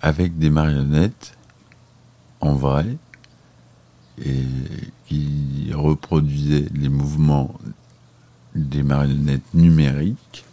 avec 0.02 0.38
des 0.38 0.50
marionnettes 0.50 1.36
en 2.42 2.54
vrai 2.54 2.98
et 4.24 4.46
qui 5.08 5.72
reproduisaient 5.74 6.68
les 6.74 6.90
mouvements 6.90 7.58
des 8.56 8.84
marionnettes 8.84 9.54
numériques, 9.54 10.46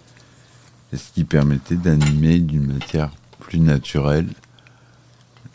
ce 0.93 1.13
qui 1.13 1.25
permettait 1.25 1.77
d'animer 1.77 2.39
d'une 2.39 2.75
matière 2.75 3.11
plus 3.41 3.59
naturelle 3.59 4.29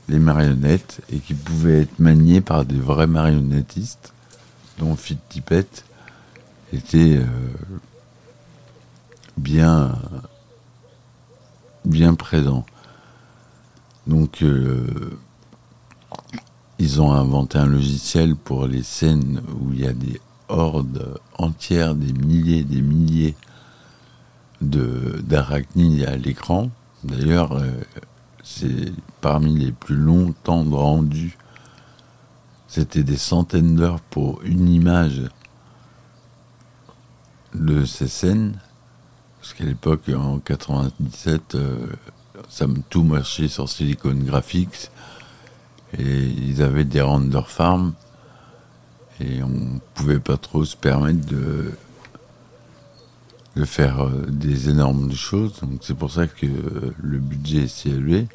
les 0.10 0.20
marionnettes 0.20 1.02
et 1.12 1.20
qui 1.20 1.34
pouvaient 1.34 1.82
être 1.82 2.00
maniées 2.00 2.42
par 2.42 2.66
des 2.66 2.80
vrais 2.80 3.08
marionnettistes 3.08 4.14
dont 4.80 4.96
Fit 4.96 5.20
Tippett, 5.30 5.86
était 6.74 7.20
bien, 9.38 9.96
bien 11.86 12.16
présent. 12.16 12.66
Donc, 14.08 14.44
ils 16.80 17.02
ont 17.02 17.12
inventé 17.12 17.58
un 17.58 17.66
logiciel 17.66 18.36
pour 18.36 18.66
les 18.66 18.84
scènes 18.84 19.42
où 19.60 19.74
il 19.74 19.82
y 19.82 19.88
a 19.88 19.94
des 19.94 20.20
hordes 20.48 21.20
entières, 21.38 21.94
des 21.94 22.14
milliers, 22.14 22.64
des 22.64 22.82
milliers 22.82 23.36
d'arachnides 24.62 26.04
à 26.04 26.16
l'écran. 26.16 26.70
D'ailleurs, 27.04 27.54
euh, 27.54 27.72
c'est 28.44 28.92
parmi 29.22 29.58
les 29.58 29.72
plus 29.72 29.96
longs 29.96 30.34
temps 30.44 30.66
de 30.66 30.76
rendu. 30.76 31.38
C'était 32.70 33.02
des 33.04 33.18
centaines 33.18 33.76
d'heures 33.76 34.00
pour 34.00 34.44
une 34.44 34.70
image 34.70 35.24
de 37.56 37.84
ces 37.84 38.08
scènes. 38.08 38.60
Parce 39.42 39.56
qu'à 39.56 39.64
l'époque, 39.64 40.08
en 40.16 40.38
97, 40.38 41.56
euh, 41.56 41.88
ça 42.48 42.68
tout 42.92 43.04
marchait 43.04 43.48
sur 43.48 43.68
Silicon 43.68 44.14
Graphics. 44.14 44.92
Et 45.98 46.28
ils 46.28 46.62
avaient 46.62 46.86
des 46.86 47.02
render 47.02 47.42
farms. 47.48 47.94
Et 49.20 49.42
on 49.42 49.82
pouvait 49.96 50.20
pas 50.20 50.38
trop 50.38 50.64
se 50.64 50.78
permettre 50.78 51.26
de 51.26 51.72
de 53.56 53.66
faire 53.66 54.06
euh, 54.06 54.26
des 54.28 54.70
énormes 54.70 55.12
choses. 55.12 55.60
Donc 55.62 55.80
c'est 55.82 55.98
pour 55.98 56.12
ça 56.12 56.28
que 56.28 56.46
le 57.02 57.18
budget 57.18 57.64
est 57.64 57.86
élevé. 57.88 58.28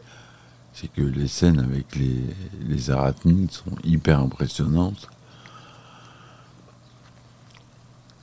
C'est 0.74 0.92
que 0.92 1.02
les 1.02 1.28
scènes 1.28 1.60
avec 1.60 1.94
les, 1.94 2.20
les 2.66 2.90
arachnides 2.90 3.52
sont 3.52 3.76
hyper 3.84 4.18
impressionnantes. 4.18 5.08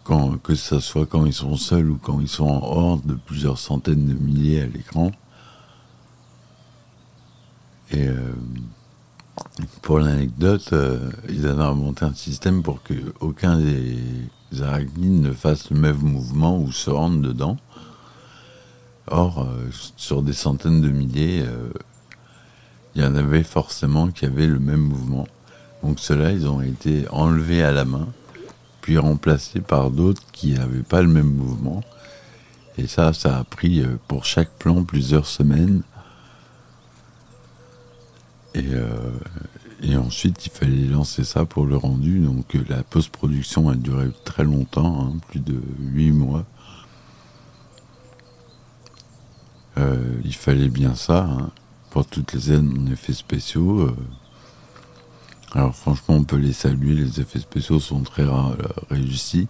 Quand, 0.03 0.38
que 0.38 0.55
ce 0.55 0.81
soit 0.81 1.05
quand 1.05 1.25
ils 1.25 1.34
sont 1.34 1.55
seuls 1.55 1.89
ou 1.89 1.98
quand 1.98 2.20
ils 2.20 2.27
sont 2.27 2.48
en 2.48 2.62
horde 2.62 3.05
de 3.05 3.13
plusieurs 3.13 3.58
centaines 3.58 4.05
de 4.05 4.13
milliers 4.13 4.62
à 4.62 4.65
l'écran. 4.65 5.12
Et 7.91 8.08
euh, 8.08 8.34
pour 9.81 10.00
l'anecdote, 10.00 10.74
euh, 10.74 11.10
ils 11.29 11.48
avaient 11.48 11.63
inventé 11.63 12.03
un 12.03 12.13
système 12.13 12.63
pour 12.63 12.84
que 12.84 12.93
aucun 13.22 13.60
des 13.60 14.62
arachnides 14.62 15.22
ne 15.22 15.31
fassent 15.31 15.70
le 15.70 15.79
même 15.79 16.00
mouvement 16.00 16.60
ou 16.60 16.74
se 16.74 16.89
rendent 16.89 17.22
dedans. 17.22 17.55
Or, 19.08 19.43
euh, 19.43 19.70
sur 19.96 20.22
des 20.22 20.34
centaines 20.34 20.81
de 20.81 20.89
milliers, 20.89 21.46
il 22.95 23.01
y 23.01 23.05
en 23.05 23.15
avait 23.15 23.43
forcément 23.43 24.07
qui 24.07 24.25
avaient 24.25 24.48
le 24.48 24.60
même 24.60 24.81
mouvement. 24.81 25.27
Donc 25.83 26.00
ceux-là, 26.00 26.31
ils 26.31 26.48
ont 26.48 26.62
été 26.62 27.05
enlevés 27.10 27.63
à 27.63 27.71
la 27.71 27.86
main, 27.86 28.07
puis 28.81 28.98
remplacés 28.98 29.62
par 29.62 29.91
d'autres 29.91 30.21
qui 30.31 30.53
n'avaient 30.53 30.83
pas 30.83 31.01
le 31.01 31.07
même 31.07 31.33
mouvement. 31.33 31.81
Et 32.77 32.88
ça, 32.88 33.13
ça 33.13 33.39
a 33.39 33.43
pris 33.43 33.83
pour 34.07 34.25
chaque 34.25 34.51
plan 34.51 34.83
plusieurs 34.83 35.27
semaines 35.27 35.83
et, 38.53 38.74
euh, 38.74 39.12
et 39.81 39.95
ensuite, 39.95 40.45
il 40.45 40.51
fallait 40.51 40.86
lancer 40.86 41.24
ça 41.24 41.45
pour 41.45 41.65
le 41.65 41.77
rendu. 41.77 42.19
Donc 42.19 42.55
euh, 42.55 42.63
la 42.69 42.83
post-production 42.83 43.69
a 43.69 43.75
duré 43.75 44.10
très 44.25 44.43
longtemps, 44.43 45.07
hein, 45.07 45.17
plus 45.29 45.39
de 45.39 45.62
8 45.79 46.12
mois. 46.12 46.45
Euh, 49.77 50.19
il 50.25 50.36
fallait 50.36 50.67
bien 50.67 50.95
ça 50.95 51.24
hein, 51.24 51.51
pour 51.91 52.07
toutes 52.07 52.33
les 52.33 52.51
aides 52.51 52.65
en 52.65 52.91
effets 52.91 53.13
spéciaux. 53.13 53.95
Alors 55.53 55.75
franchement, 55.75 56.15
on 56.15 56.24
peut 56.24 56.38
les 56.38 56.53
saluer, 56.53 56.95
les 56.95 57.19
effets 57.19 57.39
spéciaux 57.39 57.79
sont 57.79 58.01
très 58.01 58.25
réussis. 58.89 59.48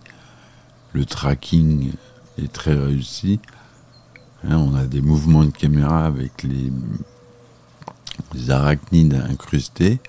Le 0.93 1.05
tracking 1.05 1.93
est 2.37 2.51
très 2.51 2.73
réussi. 2.73 3.39
Hein, 4.43 4.57
on 4.57 4.75
a 4.75 4.85
des 4.85 5.01
mouvements 5.01 5.45
de 5.45 5.51
caméra 5.51 6.05
avec 6.05 6.43
les 6.43 6.71
des 8.33 8.51
arachnides 8.51 9.13
incrustés. 9.29 9.99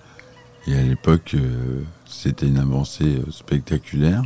Et 0.66 0.76
à 0.76 0.82
l'époque, 0.82 1.34
euh, 1.34 1.82
c'était 2.06 2.46
une 2.46 2.58
avancée 2.58 3.16
euh, 3.16 3.30
spectaculaire. 3.30 4.22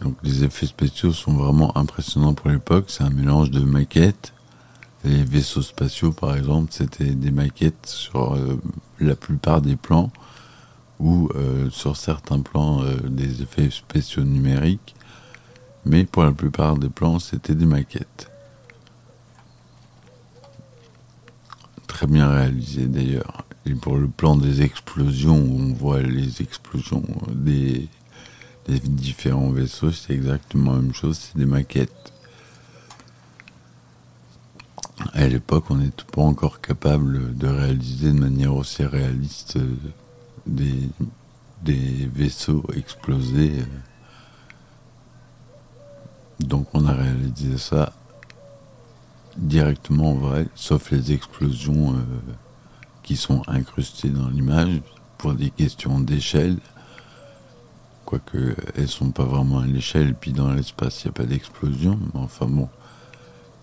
Donc 0.00 0.16
les 0.22 0.44
effets 0.44 0.66
spéciaux 0.66 1.12
sont 1.12 1.34
vraiment 1.34 1.76
impressionnants 1.76 2.34
pour 2.34 2.50
l'époque. 2.50 2.86
C'est 2.88 3.04
un 3.04 3.10
mélange 3.10 3.50
de 3.50 3.60
maquettes. 3.60 4.32
Les 5.04 5.24
vaisseaux 5.24 5.62
spatiaux, 5.62 6.12
par 6.12 6.36
exemple, 6.36 6.72
c'était 6.72 7.14
des 7.14 7.30
maquettes 7.30 7.86
sur 7.86 8.34
euh, 8.34 8.60
la 9.00 9.16
plupart 9.16 9.62
des 9.62 9.76
plans 9.76 10.10
ou 10.98 11.30
sur 11.70 11.96
certains 11.96 12.40
plans 12.40 12.82
des 13.04 13.40
effets 13.40 13.70
spéciaux 13.70 14.22
numériques. 14.22 14.94
Mais 15.86 16.04
pour 16.04 16.24
la 16.24 16.32
plupart 16.32 16.76
des 16.76 16.90
plans, 16.90 17.18
c'était 17.18 17.54
des 17.54 17.64
maquettes. 17.64 18.30
très 22.00 22.06
bien 22.06 22.30
réalisé 22.30 22.86
d'ailleurs. 22.86 23.44
Et 23.66 23.74
pour 23.74 23.98
le 23.98 24.08
plan 24.08 24.34
des 24.34 24.62
explosions, 24.62 25.36
où 25.36 25.60
on 25.60 25.74
voit 25.74 26.00
les 26.00 26.40
explosions 26.40 27.02
des, 27.30 27.88
différents 28.66 29.50
vaisseaux, 29.50 29.92
c'est 29.92 30.14
exactement 30.14 30.72
la 30.76 30.80
même 30.80 30.94
chose, 30.94 31.18
c'est 31.18 31.36
des 31.36 31.44
maquettes. 31.44 32.09
À 35.14 35.26
l'époque, 35.26 35.64
on 35.70 35.76
n'était 35.76 36.04
pas 36.12 36.22
encore 36.22 36.60
capable 36.60 37.36
de 37.36 37.46
réaliser 37.48 38.12
de 38.12 38.18
manière 38.18 38.54
aussi 38.54 38.84
réaliste 38.84 39.56
euh, 39.56 39.76
des, 40.46 42.08
vaisseaux 42.12 42.64
explosés. 42.74 43.64
Donc 46.38 46.68
on 46.74 46.86
a 46.86 46.92
réalisé 46.92 47.58
ça 47.58 47.92
directement 49.36 50.10
en 50.10 50.14
vrai, 50.14 50.46
sauf 50.54 50.90
les 50.90 51.12
explosions 51.12 51.94
euh, 51.94 52.02
qui 53.02 53.16
sont 53.16 53.42
incrustées 53.46 54.10
dans 54.10 54.28
l'image 54.28 54.80
pour 55.18 55.34
des 55.34 55.50
questions 55.50 56.00
d'échelle. 56.00 56.58
Quoique 58.04 58.56
elles 58.74 58.88
sont 58.88 59.12
pas 59.12 59.24
vraiment 59.24 59.60
à 59.60 59.66
l'échelle, 59.66 60.14
puis 60.14 60.32
dans 60.32 60.52
l'espace 60.52 61.04
il 61.04 61.08
n'y 61.08 61.10
a 61.10 61.14
pas 61.14 61.24
d'explosion. 61.24 61.98
Mais 62.12 62.20
enfin 62.20 62.46
bon, 62.46 62.68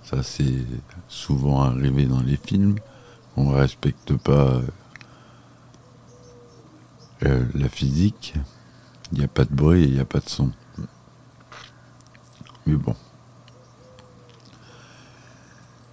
ça 0.10 0.24
c'est 0.24 0.66
souvent 1.10 1.64
arrivé 1.64 2.06
dans 2.06 2.22
les 2.22 2.38
films. 2.38 2.76
On 3.36 3.52
ne 3.52 3.56
respecte 3.56 4.16
pas 4.16 4.62
euh, 7.24 7.46
la 7.54 7.68
physique. 7.68 8.34
Il 9.12 9.20
n'y 9.20 9.26
a 9.26 9.28
pas 9.28 9.46
de 9.46 9.54
bruit 9.54 9.84
et 9.84 9.88
il 9.88 9.94
n'y 9.94 10.00
a 10.00 10.06
pas 10.06 10.20
de 10.20 10.30
son. 10.30 10.52
Mais 12.66 12.76
bon. 12.76 12.96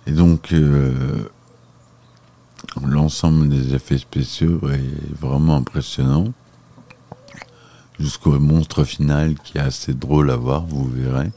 Et 0.06 0.12
donc, 0.12 0.52
euh, 0.52 1.28
l'ensemble 2.84 3.48
des 3.48 3.74
effets 3.74 3.98
spéciaux 3.98 4.60
est 4.68 5.18
vraiment 5.18 5.56
impressionnant. 5.56 6.32
Jusqu'au 7.98 8.38
monstre 8.38 8.84
final 8.84 9.34
qui 9.38 9.58
est 9.58 9.62
assez 9.62 9.94
drôle 9.94 10.30
à 10.30 10.36
voir, 10.36 10.66
vous 10.66 10.84
verrez. 10.88 11.30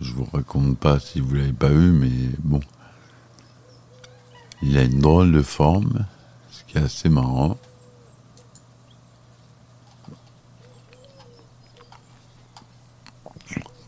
Je 0.00 0.12
vous 0.12 0.26
raconte 0.32 0.78
pas 0.78 1.00
si 1.00 1.20
vous 1.20 1.34
l'avez 1.34 1.52
pas 1.52 1.68
vu, 1.68 1.90
mais 1.92 2.10
bon. 2.38 2.60
Il 4.62 4.76
a 4.76 4.82
une 4.82 5.00
drôle 5.00 5.32
de 5.32 5.42
forme, 5.42 6.06
ce 6.50 6.64
qui 6.64 6.78
est 6.78 6.82
assez 6.82 7.08
marrant. 7.08 7.56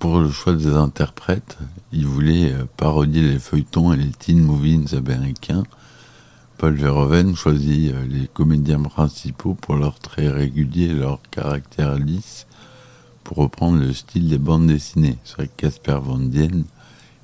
pour 0.01 0.19
le 0.19 0.31
choix 0.31 0.55
des 0.55 0.75
interprètes, 0.75 1.59
il 1.93 2.07
voulait 2.07 2.53
euh, 2.53 2.65
parodier 2.79 3.21
les 3.21 3.39
feuilletons 3.39 3.93
et 3.93 3.97
les 3.97 4.11
teen 4.11 4.41
movies 4.41 4.95
américains. 4.95 5.63
Paul 6.57 6.75
Verhoeven 6.75 7.37
choisit 7.37 7.93
euh, 7.95 8.07
les 8.09 8.27
comédiens 8.27 8.83
principaux 8.83 9.55
pour 9.55 9.77
leur 9.77 9.99
trait 9.99 10.29
régulier 10.29 10.87
et 10.87 10.95
leur 10.95 11.21
caractère 11.31 11.97
lisse 11.97 12.47
pour 13.25 13.39
reprendre 13.39 13.79
le 13.79 13.93
style 13.93 14.29
des 14.29 14.39
bandes 14.39 14.67
dessinées. 14.67 15.19
C'est 15.25 15.37
vrai 15.37 15.47
que 15.49 15.57
Casper 15.57 15.99
Van 16.03 16.19
Dien, 16.19 16.65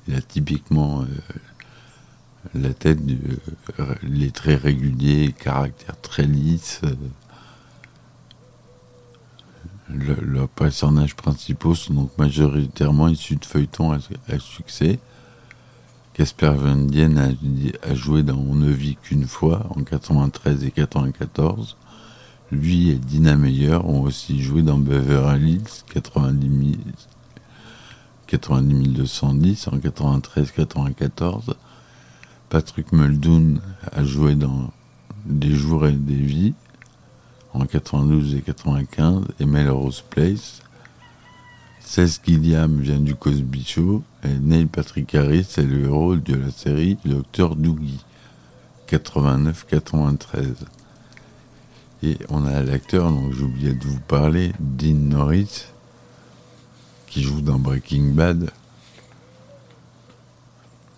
il 0.07 0.15
a 0.15 0.21
typiquement 0.21 1.01
euh, 1.01 1.05
la 2.53 2.73
tête, 2.73 3.05
du, 3.05 3.19
les 4.03 4.31
traits 4.31 4.61
réguliers, 4.61 5.33
caractère 5.37 5.99
très 6.01 6.25
lisse 6.25 6.81
leurs 9.89 10.49
personnages 10.49 11.15
principaux 11.15 11.75
sont 11.75 11.93
donc 11.93 12.17
majoritairement 12.17 13.07
issus 13.07 13.37
de 13.37 13.45
feuilletons 13.45 13.93
à, 13.93 13.99
succès. 14.39 14.99
Casper 16.13 16.53
Van 16.55 16.75
Dien 16.75 17.15
a, 17.17 17.93
joué 17.93 18.23
dans 18.23 18.37
On 18.37 18.55
ne 18.55 18.71
vit 18.71 18.95
qu'une 18.95 19.27
fois 19.27 19.67
en 19.75 19.83
93 19.83 20.63
et 20.63 20.71
94. 20.71 21.77
Lui 22.51 22.89
et 22.89 22.95
Dina 22.95 23.35
Meyer 23.35 23.75
ont 23.75 24.03
aussi 24.03 24.41
joué 24.41 24.61
dans 24.61 24.77
Beverly 24.77 25.55
Hills 25.55 25.83
90, 25.93 26.77
90 28.27 28.87
210 28.89 29.67
en 29.67 29.77
93-94. 29.77 31.55
Patrick 32.49 32.93
Muldoon 32.93 33.55
a 33.91 34.03
joué 34.05 34.35
dans 34.35 34.71
Des 35.25 35.53
jours 35.53 35.85
et 35.87 35.91
des 35.91 36.15
vies 36.15 36.53
en 37.53 37.65
92 37.65 38.35
et 38.35 38.41
95 38.41 39.25
et 39.41 39.45
Melrose 39.45 40.03
Place. 40.09 40.61
Cesc 41.81 42.23
Gilliam 42.25 42.79
vient 42.79 42.99
du 42.99 43.15
Cosby 43.15 43.65
Show 43.65 44.03
et 44.23 44.39
Neil 44.39 44.67
Patrick 44.67 45.13
Harris 45.15 45.47
est 45.57 45.63
le 45.63 45.83
héros 45.83 46.15
de 46.15 46.35
la 46.35 46.51
série 46.51 46.97
Docteur 47.03 47.57
Doogie 47.57 48.05
89-93. 48.89 50.55
Et 52.03 52.17
on 52.29 52.45
a 52.45 52.61
l'acteur 52.61 53.09
dont 53.09 53.31
j'ai 53.31 53.41
oublié 53.41 53.73
de 53.73 53.83
vous 53.83 53.99
parler, 53.99 54.53
Dean 54.59 54.93
Norris, 54.93 55.65
qui 57.07 57.23
joue 57.23 57.41
dans 57.41 57.57
Breaking 57.57 58.13
Bad, 58.13 58.51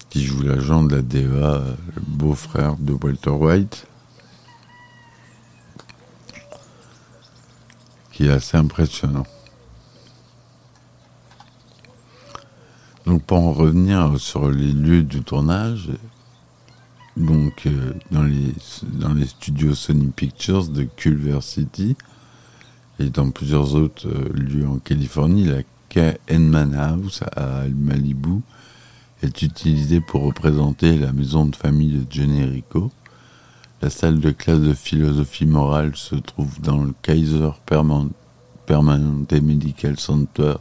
qui 0.09 0.25
joue 0.25 0.41
l'agent 0.41 0.83
de 0.83 0.97
la 0.97 1.01
DEA, 1.01 1.77
le 1.95 2.01
beau-frère 2.01 2.75
de 2.75 2.93
Walter 2.93 3.29
White, 3.29 3.87
qui 8.11 8.25
est 8.25 8.31
assez 8.31 8.57
impressionnant. 8.57 9.25
Donc 13.05 13.23
pour 13.23 13.39
en 13.39 13.53
revenir 13.53 14.19
sur 14.19 14.51
les 14.51 14.73
lieux 14.73 15.03
du 15.03 15.23
tournage, 15.23 15.89
donc 17.19 17.65
euh, 17.65 17.93
dans, 18.11 18.23
les, 18.23 19.25
studios 19.27 19.75
Sony 19.75 20.07
Pictures 20.07 20.67
de 20.67 20.83
Culver 20.83 21.41
City 21.41 21.95
et 22.99 23.09
dans 23.09 23.29
plusieurs 23.31 23.75
autres 23.75 24.07
euh, 24.07 24.33
lieux 24.33 24.67
en 24.67 24.79
Californie, 24.79 25.45
la 25.45 25.63
K-Enman 25.89 26.73
House 26.75 27.23
à 27.35 27.63
Malibu 27.67 28.41
est 29.21 29.41
utilisée 29.41 29.99
pour 29.99 30.23
représenter 30.23 30.97
la 30.97 31.11
maison 31.11 31.45
de 31.45 31.55
famille 31.55 31.99
de 31.99 32.05
Johnny 32.09 32.43
Rico. 32.43 32.91
La 33.81 33.89
salle 33.89 34.19
de 34.19 34.31
classe 34.31 34.59
de 34.59 34.73
philosophie 34.73 35.45
morale 35.45 35.95
se 35.95 36.15
trouve 36.15 36.59
dans 36.61 36.83
le 36.83 36.93
Kaiser 37.01 37.51
Permanente 38.65 39.33
Medical 39.33 39.99
Center 39.99 40.53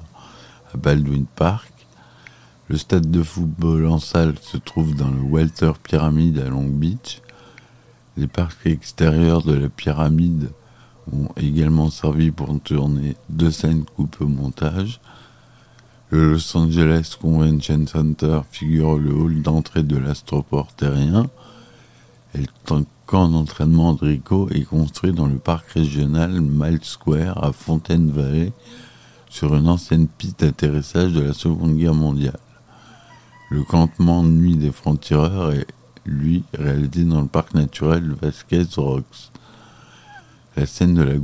à 0.73 0.77
Baldwin 0.77 1.27
Park. 1.37 1.73
Le 2.69 2.77
stade 2.77 3.11
de 3.11 3.23
football 3.23 3.87
en 3.87 3.99
salle 3.99 4.35
se 4.43 4.59
trouve 4.59 4.95
dans 4.95 5.09
le 5.09 5.23
Walter 5.23 5.73
Pyramid 5.83 6.39
à 6.39 6.51
Long 6.51 6.69
Beach. 6.69 7.23
Les 8.19 8.27
parcs 8.27 8.67
extérieurs 8.67 9.43
de 9.43 9.55
la 9.55 9.71
pyramide 9.71 10.51
ont 11.11 11.29
également 11.39 11.89
servi 11.89 12.31
pour 12.31 12.55
tourner 12.61 13.17
deux 13.31 13.51
scènes 13.51 13.87
coupées 13.97 14.25
au 14.25 14.29
montage. 14.29 15.01
Le 16.11 16.33
Los 16.33 16.55
Angeles 16.59 17.17
Convention 17.19 17.87
Center 17.87 18.41
figure 18.51 18.99
le 18.99 19.15
hall 19.15 19.41
d'entrée 19.41 19.83
de 19.83 19.97
l'astroport 19.97 20.75
terrien 20.75 21.31
et 22.35 22.43
le 22.43 22.85
camp 23.07 23.31
d'entraînement 23.31 23.95
de 23.95 24.05
Rico 24.05 24.51
est 24.51 24.65
construit 24.65 25.13
dans 25.13 25.27
le 25.27 25.39
parc 25.39 25.71
régional 25.71 26.43
Mile 26.43 26.81
Square 26.83 27.43
à 27.43 27.53
Fontaine 27.53 28.13
sur 29.31 29.55
une 29.55 29.69
ancienne 29.69 30.07
piste 30.07 30.41
d'atterrissage 30.41 31.13
de 31.13 31.23
la 31.23 31.33
Seconde 31.33 31.79
Guerre 31.79 31.95
mondiale. 31.95 32.39
Le 33.51 33.63
campement 33.63 34.23
de 34.23 34.29
nuit 34.29 34.57
des 34.57 34.71
francs-tireurs 34.71 35.53
est, 35.53 35.67
lui, 36.05 36.45
réalisé 36.53 37.05
dans 37.05 37.23
le 37.23 37.29
parc 37.29 37.55
naturel 37.55 38.15
Vasquez 38.21 38.67
Rocks. 38.77 39.31
La 40.57 40.67
scène 40.67 40.95
de 40.95 41.03
la 41.03 41.15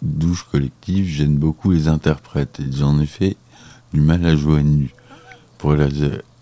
douche 0.00 0.46
collective 0.50 1.06
gêne 1.06 1.36
beaucoup 1.36 1.70
les 1.70 1.88
interprètes. 1.88 2.60
Ils 2.60 2.82
ont 2.82 2.88
en 2.88 3.00
effet 3.00 3.36
du 3.92 4.00
mal 4.00 4.24
à 4.24 4.36
jouer 4.36 4.62
nu. 4.62 4.94
Pour 5.58 5.74
les 5.74 5.88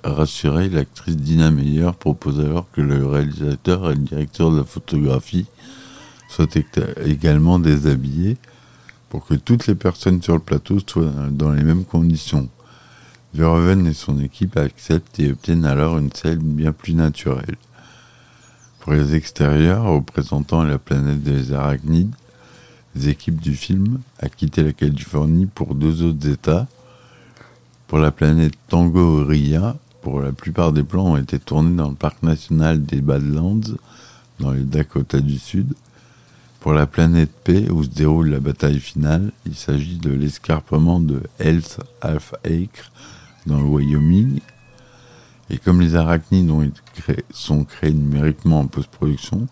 rassurer, 0.05 0.69
l'actrice 0.69 1.17
Dina 1.17 1.51
Meyer 1.51 1.91
propose 1.99 2.38
alors 2.38 2.71
que 2.71 2.81
le 2.81 3.05
réalisateur 3.05 3.91
et 3.91 3.95
le 3.95 4.01
directeur 4.03 4.53
de 4.53 4.59
la 4.59 4.65
photographie 4.65 5.47
soient 6.29 6.47
également 7.05 7.59
déshabillés 7.59 8.37
pour 9.09 9.27
que 9.27 9.35
toutes 9.35 9.67
les 9.67 9.75
personnes 9.75 10.23
sur 10.23 10.35
le 10.35 10.41
plateau 10.41 10.79
soient 10.87 11.11
dans 11.31 11.51
les 11.51 11.65
mêmes 11.65 11.85
conditions. 11.85 12.49
Verhoeven 13.35 13.87
et 13.87 13.95
son 13.95 14.21
équipe 14.21 14.57
acceptent 14.59 15.18
et 15.18 15.31
obtiennent 15.31 15.64
alors 15.64 15.97
une 15.99 16.12
scène 16.12 16.40
bien 16.40 16.73
plus 16.73 16.95
naturelle. 16.95 17.57
Pour 18.81 18.92
les 18.92 19.14
extérieurs, 19.14 19.85
représentant 19.85 20.64
la 20.64 20.79
planète 20.79 21.23
des 21.23 21.53
arachnides, 21.53 22.14
les 22.95 23.09
équipes 23.09 23.40
du 23.40 23.55
film 23.55 24.01
a 24.18 24.29
quitté 24.29 24.62
la 24.62 24.73
Californie 24.73 25.47
pour 25.47 25.75
deux 25.75 26.03
autres 26.03 26.29
États. 26.29 26.66
Pour 27.87 27.99
la 27.99 28.11
planète 28.11 28.55
Tango 28.68 29.25
Ria, 29.25 29.77
pour 30.03 30.21
la 30.21 30.33
plupart 30.33 30.73
des 30.73 30.83
plans 30.83 31.12
ont 31.12 31.16
été 31.16 31.38
tournés 31.38 31.77
dans 31.77 31.88
le 31.88 31.95
parc 31.95 32.23
national 32.23 32.85
des 32.85 33.01
Badlands, 33.01 33.61
dans 34.40 34.51
les 34.51 34.64
Dakota 34.64 35.21
du 35.21 35.38
Sud. 35.38 35.73
Pour 36.61 36.75
la 36.75 36.87
planète 36.87 37.31
P, 37.45 37.71
où 37.71 37.83
se 37.83 37.88
déroule 37.88 38.29
la 38.29 38.40
bataille 38.40 38.79
finale, 38.79 39.33
il 39.47 39.55
s'agit 39.55 39.97
de 39.97 40.11
l'escarpement 40.11 41.01
de 41.01 41.23
Health 41.38 41.81
Half 42.03 42.35
Acre, 42.45 42.92
dans 43.47 43.59
le 43.59 43.65
Wyoming. 43.65 44.41
Et 45.51 45.59
comme 45.59 45.81
les 45.81 45.97
arachnides 45.97 46.73
sont 47.31 47.65
créés 47.65 47.93
numériquement 47.93 48.61
en 48.61 48.67
post-production, 48.67 49.49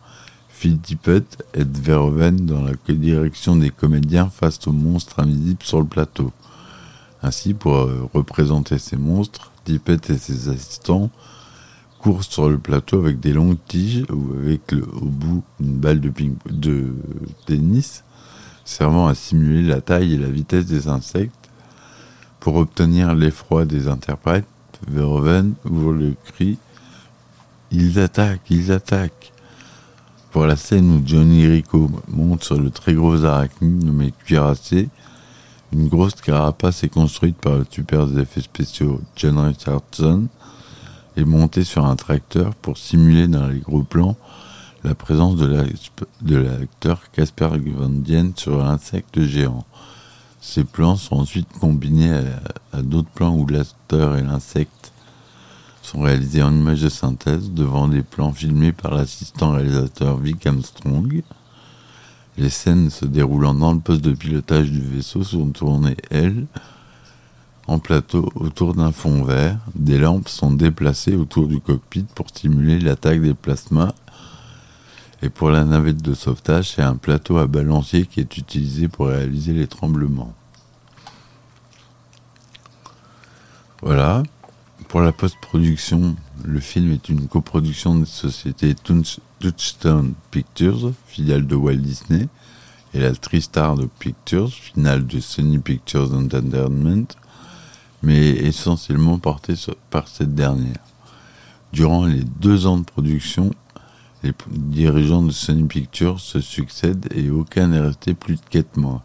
Phil 0.48 0.78
Tippett 0.78 1.44
aide 1.54 1.76
Verhoeven 1.76 2.36
dans 2.46 2.62
la 2.62 2.72
direction 2.88 3.56
des 3.56 3.70
comédiens 3.70 4.28
face 4.28 4.66
aux 4.66 4.72
monstres 4.72 5.20
invisibles 5.20 5.62
sur 5.62 5.80
le 5.80 5.86
plateau. 5.86 6.32
Ainsi, 7.22 7.54
pour 7.54 7.76
euh, 7.76 8.08
représenter 8.14 8.78
ces 8.78 8.96
monstres, 8.96 9.52
Tippett 9.64 10.08
et 10.10 10.18
ses 10.18 10.48
assistants 10.48 11.10
courent 11.98 12.24
sur 12.24 12.48
le 12.48 12.58
plateau 12.58 12.98
avec 12.98 13.20
des 13.20 13.32
longues 13.32 13.58
tiges 13.68 14.04
ou 14.10 14.32
avec 14.38 14.72
au 14.72 15.04
bout 15.04 15.42
une 15.60 15.76
balle 15.76 16.00
de 16.00 16.94
tennis 17.46 18.04
servant 18.70 19.08
à 19.08 19.14
simuler 19.14 19.66
la 19.66 19.80
taille 19.80 20.14
et 20.14 20.18
la 20.18 20.30
vitesse 20.30 20.66
des 20.66 20.88
insectes 20.88 21.39
pour 22.40 22.56
obtenir 22.56 23.14
l'effroi 23.14 23.66
des 23.66 23.86
interprètes, 23.86 24.46
Verhoeven 24.88 25.54
ouvre 25.68 25.92
le 25.92 26.14
cri 26.24 26.58
Ils 27.70 27.98
attaquent, 27.98 28.50
ils 28.50 28.72
attaquent 28.72 29.32
Pour 30.32 30.46
la 30.46 30.56
scène 30.56 30.90
où 30.90 31.02
Johnny 31.06 31.46
Rico 31.46 31.90
monte 32.08 32.42
sur 32.44 32.58
le 32.58 32.70
très 32.70 32.94
gros 32.94 33.24
arachnide 33.24 33.84
nommé 33.84 34.12
cuirassé, 34.24 34.88
une 35.72 35.88
grosse 35.88 36.14
carapace 36.14 36.82
est 36.82 36.88
construite 36.88 37.36
par 37.36 37.58
le 37.58 37.66
super 37.70 38.06
des 38.06 38.22
effets 38.22 38.40
spéciaux 38.40 39.00
John 39.14 39.38
Richardson 39.38 40.26
et 41.16 41.24
montée 41.24 41.64
sur 41.64 41.84
un 41.84 41.96
tracteur 41.96 42.54
pour 42.56 42.78
simuler 42.78 43.28
dans 43.28 43.46
les 43.46 43.60
gros 43.60 43.82
plans 43.82 44.16
la 44.82 44.94
présence 44.94 45.36
de 45.36 46.36
l'acteur 46.36 47.10
Casper 47.12 47.50
Van 47.76 47.90
Dien 47.90 48.32
sur 48.34 48.58
l'insecte 48.58 49.20
géant. 49.20 49.66
Ces 50.40 50.64
plans 50.64 50.96
sont 50.96 51.16
ensuite 51.16 51.48
combinés 51.60 52.18
à, 52.72 52.82
d'autres 52.82 53.10
plans 53.10 53.34
où 53.34 53.46
l'acteur 53.46 54.16
et 54.16 54.22
l'insecte 54.22 54.92
sont 55.82 56.00
réalisés 56.00 56.42
en 56.42 56.52
images 56.52 56.80
de 56.80 56.88
synthèse 56.88 57.50
devant 57.50 57.88
des 57.88 58.02
plans 58.02 58.32
filmés 58.32 58.72
par 58.72 58.94
l'assistant 58.94 59.52
réalisateur 59.52 60.16
Vic 60.18 60.46
Armstrong. 60.46 61.22
Les 62.38 62.48
scènes 62.48 62.88
se 62.88 63.04
déroulant 63.04 63.54
dans 63.54 63.74
le 63.74 63.80
poste 63.80 64.00
de 64.00 64.12
pilotage 64.12 64.70
du 64.70 64.80
vaisseau 64.80 65.24
sont 65.24 65.50
tournées, 65.50 65.96
elles, 66.10 66.46
en 67.66 67.78
plateau 67.78 68.30
autour 68.34 68.74
d'un 68.74 68.92
fond 68.92 69.22
vert. 69.24 69.58
Des 69.74 69.98
lampes 69.98 70.28
sont 70.28 70.52
déplacées 70.52 71.16
autour 71.16 71.48
du 71.48 71.60
cockpit 71.60 72.06
pour 72.14 72.30
stimuler 72.30 72.78
l'attaque 72.78 73.20
des 73.20 73.34
plasmas. 73.34 73.94
Et 75.22 75.28
pour 75.28 75.50
la 75.50 75.64
navette 75.64 76.00
de 76.00 76.14
sauvetage, 76.14 76.70
c'est 76.70 76.82
un 76.82 76.96
plateau 76.96 77.36
à 77.38 77.46
balancier 77.46 78.06
qui 78.06 78.20
est 78.20 78.36
utilisé 78.38 78.88
pour 78.88 79.08
réaliser 79.08 79.52
les 79.52 79.66
tremblements. 79.66 80.34
Voilà. 83.82 84.22
Pour 84.88 85.02
la 85.02 85.12
post-production, 85.12 86.16
le 86.44 86.58
film 86.58 86.90
est 86.92 87.08
une 87.08 87.28
coproduction 87.28 87.94
de 87.94 88.00
la 88.00 88.06
société 88.06 88.74
Touchstone 88.74 90.14
Pictures, 90.30 90.92
filiale 91.06 91.46
de 91.46 91.54
Walt 91.54 91.76
Disney, 91.76 92.28
et 92.92 93.00
la 93.00 93.14
Tristar 93.14 93.76
de 93.76 93.86
Pictures, 93.86 94.52
finale 94.52 95.06
de 95.06 95.20
Sony 95.20 95.58
Pictures 95.58 96.12
Entertainment, 96.14 97.06
mais 98.02 98.30
essentiellement 98.30 99.18
portée 99.18 99.54
par 99.90 100.08
cette 100.08 100.34
dernière. 100.34 100.80
Durant 101.72 102.06
les 102.06 102.24
deux 102.24 102.66
ans 102.66 102.78
de 102.78 102.84
production, 102.84 103.52
les 104.22 104.34
dirigeants 104.48 105.22
de 105.22 105.30
Sony 105.30 105.64
Pictures 105.64 106.20
se 106.20 106.40
succèdent 106.40 107.08
et 107.14 107.30
aucun 107.30 107.68
n'est 107.68 107.80
resté 107.80 108.14
plus 108.14 108.36
de 108.36 108.42
4 108.50 108.76
mois. 108.76 109.02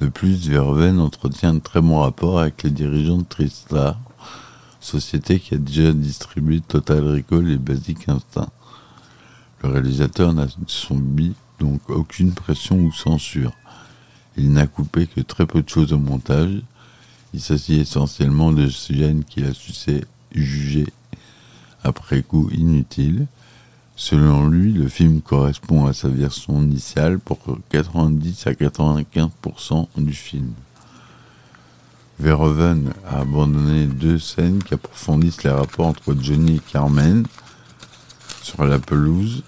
De 0.00 0.08
plus, 0.08 0.48
Verhoeven 0.48 0.98
entretient 0.98 1.54
un 1.54 1.58
très 1.58 1.82
bon 1.82 2.00
rapport 2.00 2.40
avec 2.40 2.62
les 2.62 2.70
dirigeants 2.70 3.18
de 3.18 3.24
Tristar, 3.24 4.00
société 4.80 5.38
qui 5.38 5.54
a 5.54 5.58
déjà 5.58 5.92
distribué 5.92 6.60
Total 6.60 7.06
Recall 7.06 7.50
et 7.50 7.58
Basic 7.58 8.08
Instinct. 8.08 8.48
Le 9.62 9.68
réalisateur 9.68 10.32
n'a 10.32 10.46
subi 10.66 11.34
donc 11.58 11.90
aucune 11.90 12.32
pression 12.32 12.78
ou 12.78 12.92
censure. 12.92 13.52
Il 14.38 14.52
n'a 14.52 14.66
coupé 14.66 15.06
que 15.06 15.20
très 15.20 15.44
peu 15.44 15.60
de 15.60 15.68
choses 15.68 15.92
au 15.92 15.98
montage. 15.98 16.62
Il 17.34 17.40
s'agit 17.42 17.80
essentiellement 17.80 18.52
de 18.52 18.70
scènes 18.70 19.24
qu'il 19.24 19.44
a 19.44 19.52
su 19.52 19.72
juger 20.32 20.86
après 21.84 22.22
coup 22.22 22.48
inutiles 22.50 23.26
Selon 24.02 24.48
lui, 24.48 24.72
le 24.72 24.88
film 24.88 25.20
correspond 25.20 25.84
à 25.84 25.92
sa 25.92 26.08
version 26.08 26.62
initiale 26.62 27.18
pour 27.18 27.38
90 27.68 28.46
à 28.46 28.52
95% 28.52 29.88
du 29.98 30.14
film. 30.14 30.54
Verhoeven 32.18 32.94
a 33.06 33.18
abandonné 33.18 33.84
deux 33.84 34.18
scènes 34.18 34.64
qui 34.64 34.72
approfondissent 34.72 35.44
les 35.44 35.50
rapports 35.50 35.88
entre 35.88 36.16
Johnny 36.18 36.56
et 36.56 36.72
Carmen 36.72 37.26
sur 38.42 38.64
la 38.64 38.78
pelouse. 38.78 39.42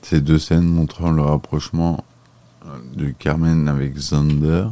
Ces 0.00 0.22
deux 0.22 0.38
scènes 0.38 0.64
montrant 0.64 1.10
le 1.10 1.20
rapprochement 1.20 2.04
de 2.96 3.10
Carmen 3.10 3.68
avec 3.68 3.98
Zander 3.98 4.68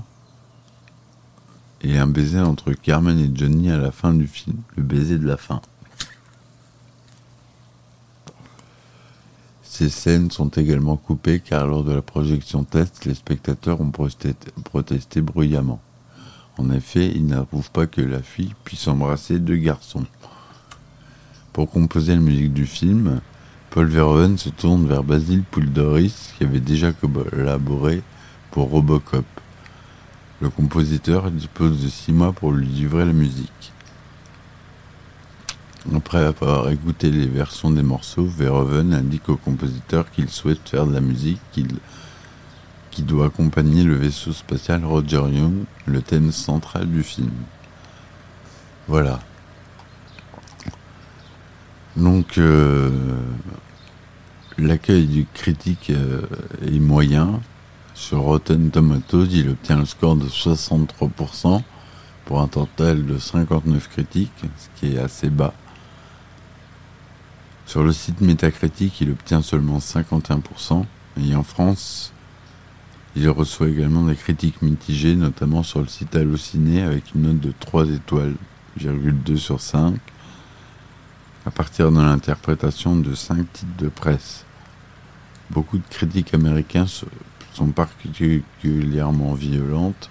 et 1.83 1.99
un 1.99 2.07
baiser 2.07 2.41
entre 2.41 2.73
Carmen 2.73 3.19
et 3.19 3.31
Johnny 3.35 3.71
à 3.71 3.77
la 3.77 3.93
fin 3.93 4.15
du 4.15 4.27
film, 4.27 4.57
le 4.77 4.83
baiser 4.83 5.19
de 5.19 5.27
la 5.27 5.37
fin. 5.37 5.61
Ces 9.81 9.89
scènes 9.89 10.31
sont 10.31 10.51
également 10.51 10.99
coupées 10.99 11.41
car 11.41 11.67
lors 11.67 11.85
de 11.85 11.93
la 11.95 12.03
projection 12.03 12.65
test, 12.65 13.07
les 13.07 13.15
spectateurs 13.15 13.81
ont 13.81 13.91
protesté 13.91 15.23
bruyamment. 15.23 15.81
En 16.59 16.69
effet, 16.69 17.11
ils 17.15 17.25
n'approuvent 17.25 17.71
pas 17.71 17.87
que 17.87 18.03
la 18.03 18.21
fille 18.21 18.55
puisse 18.63 18.87
embrasser 18.89 19.39
deux 19.39 19.57
garçons. 19.57 20.05
Pour 21.55 21.71
composer 21.71 22.15
la 22.15 22.21
musique 22.21 22.53
du 22.53 22.67
film, 22.67 23.23
Paul 23.71 23.87
Verhoeven 23.87 24.37
se 24.37 24.51
tourne 24.51 24.87
vers 24.87 25.03
Basil 25.03 25.45
Pouldoris 25.51 26.35
qui 26.37 26.45
avait 26.45 26.61
déjà 26.61 26.93
collaboré 26.93 28.03
pour 28.51 28.69
Robocop. 28.69 29.25
Le 30.43 30.51
compositeur 30.51 31.31
dispose 31.31 31.83
de 31.83 31.89
six 31.89 32.13
mois 32.13 32.35
pour 32.35 32.53
lui 32.53 32.67
livrer 32.67 33.07
la 33.07 33.15
musique. 33.15 33.73
Après 35.95 36.25
avoir 36.25 36.69
écouté 36.69 37.11
les 37.11 37.27
versions 37.27 37.71
des 37.71 37.83
morceaux, 37.83 38.27
Verhoeven 38.27 38.93
indique 38.93 39.29
au 39.31 39.37
compositeur 39.37 40.11
qu'il 40.11 40.29
souhaite 40.29 40.69
faire 40.69 40.87
de 40.87 40.93
la 40.93 41.01
musique 41.01 41.41
qui 41.53 43.03
doit 43.03 43.27
accompagner 43.27 43.83
le 43.83 43.95
vaisseau 43.95 44.33
spatial 44.33 44.85
Roger 44.85 45.23
Young, 45.33 45.65
le 45.87 46.03
thème 46.03 46.33
central 46.33 46.87
du 46.87 47.03
film. 47.03 47.31
Voilà. 48.89 49.21
Donc, 51.97 52.37
euh, 52.37 52.91
l'accueil 54.59 55.07
du 55.07 55.27
critique 55.33 55.91
euh, 55.91 56.23
est 56.63 56.79
moyen. 56.79 57.41
Sur 57.95 58.21
Rotten 58.21 58.71
Tomatoes, 58.71 59.29
il 59.31 59.49
obtient 59.51 59.79
le 59.79 59.87
score 59.87 60.17
de 60.17 60.27
63% 60.27 61.63
pour 62.27 62.41
un 62.41 62.49
total 62.49 63.07
de 63.07 63.19
59 63.19 63.89
critiques, 63.89 64.31
ce 64.57 64.81
qui 64.81 64.95
est 64.95 64.99
assez 64.99 65.31
bas. 65.31 65.55
Sur 67.67 67.85
le 67.85 67.93
site 67.93 68.21
Metacritic, 68.21 69.01
il 69.01 69.11
obtient 69.11 69.43
seulement 69.43 69.79
51%, 69.79 70.85
et 71.23 71.35
en 71.35 71.43
France, 71.43 72.13
il 73.17 73.29
reçoit 73.29 73.69
également 73.69 74.05
des 74.05 74.15
critiques 74.17 74.63
mitigées, 74.63 75.17
notamment 75.17 75.63
sur 75.63 75.81
le 75.81 75.89
site 75.89 76.15
Allociné 76.17 76.83
avec 76.83 77.15
une 77.15 77.23
note 77.23 77.41
de 77.41 77.53
3 77.59 77.89
étoiles, 77.91 78.35
2 78.77 79.37
sur 79.37 79.61
5, 79.61 79.99
à 81.47 81.51
partir 81.51 81.91
de 81.91 82.01
l'interprétation 82.01 82.97
de 82.97 83.15
5 83.15 83.53
titres 83.53 83.77
de 83.79 83.89
presse. 83.89 84.45
Beaucoup 85.51 85.79
de 85.79 85.87
critiques 85.91 86.35
américains 86.35 86.87
sont 86.87 87.73
particulièrement 87.75 89.35
violentes. 89.35 90.11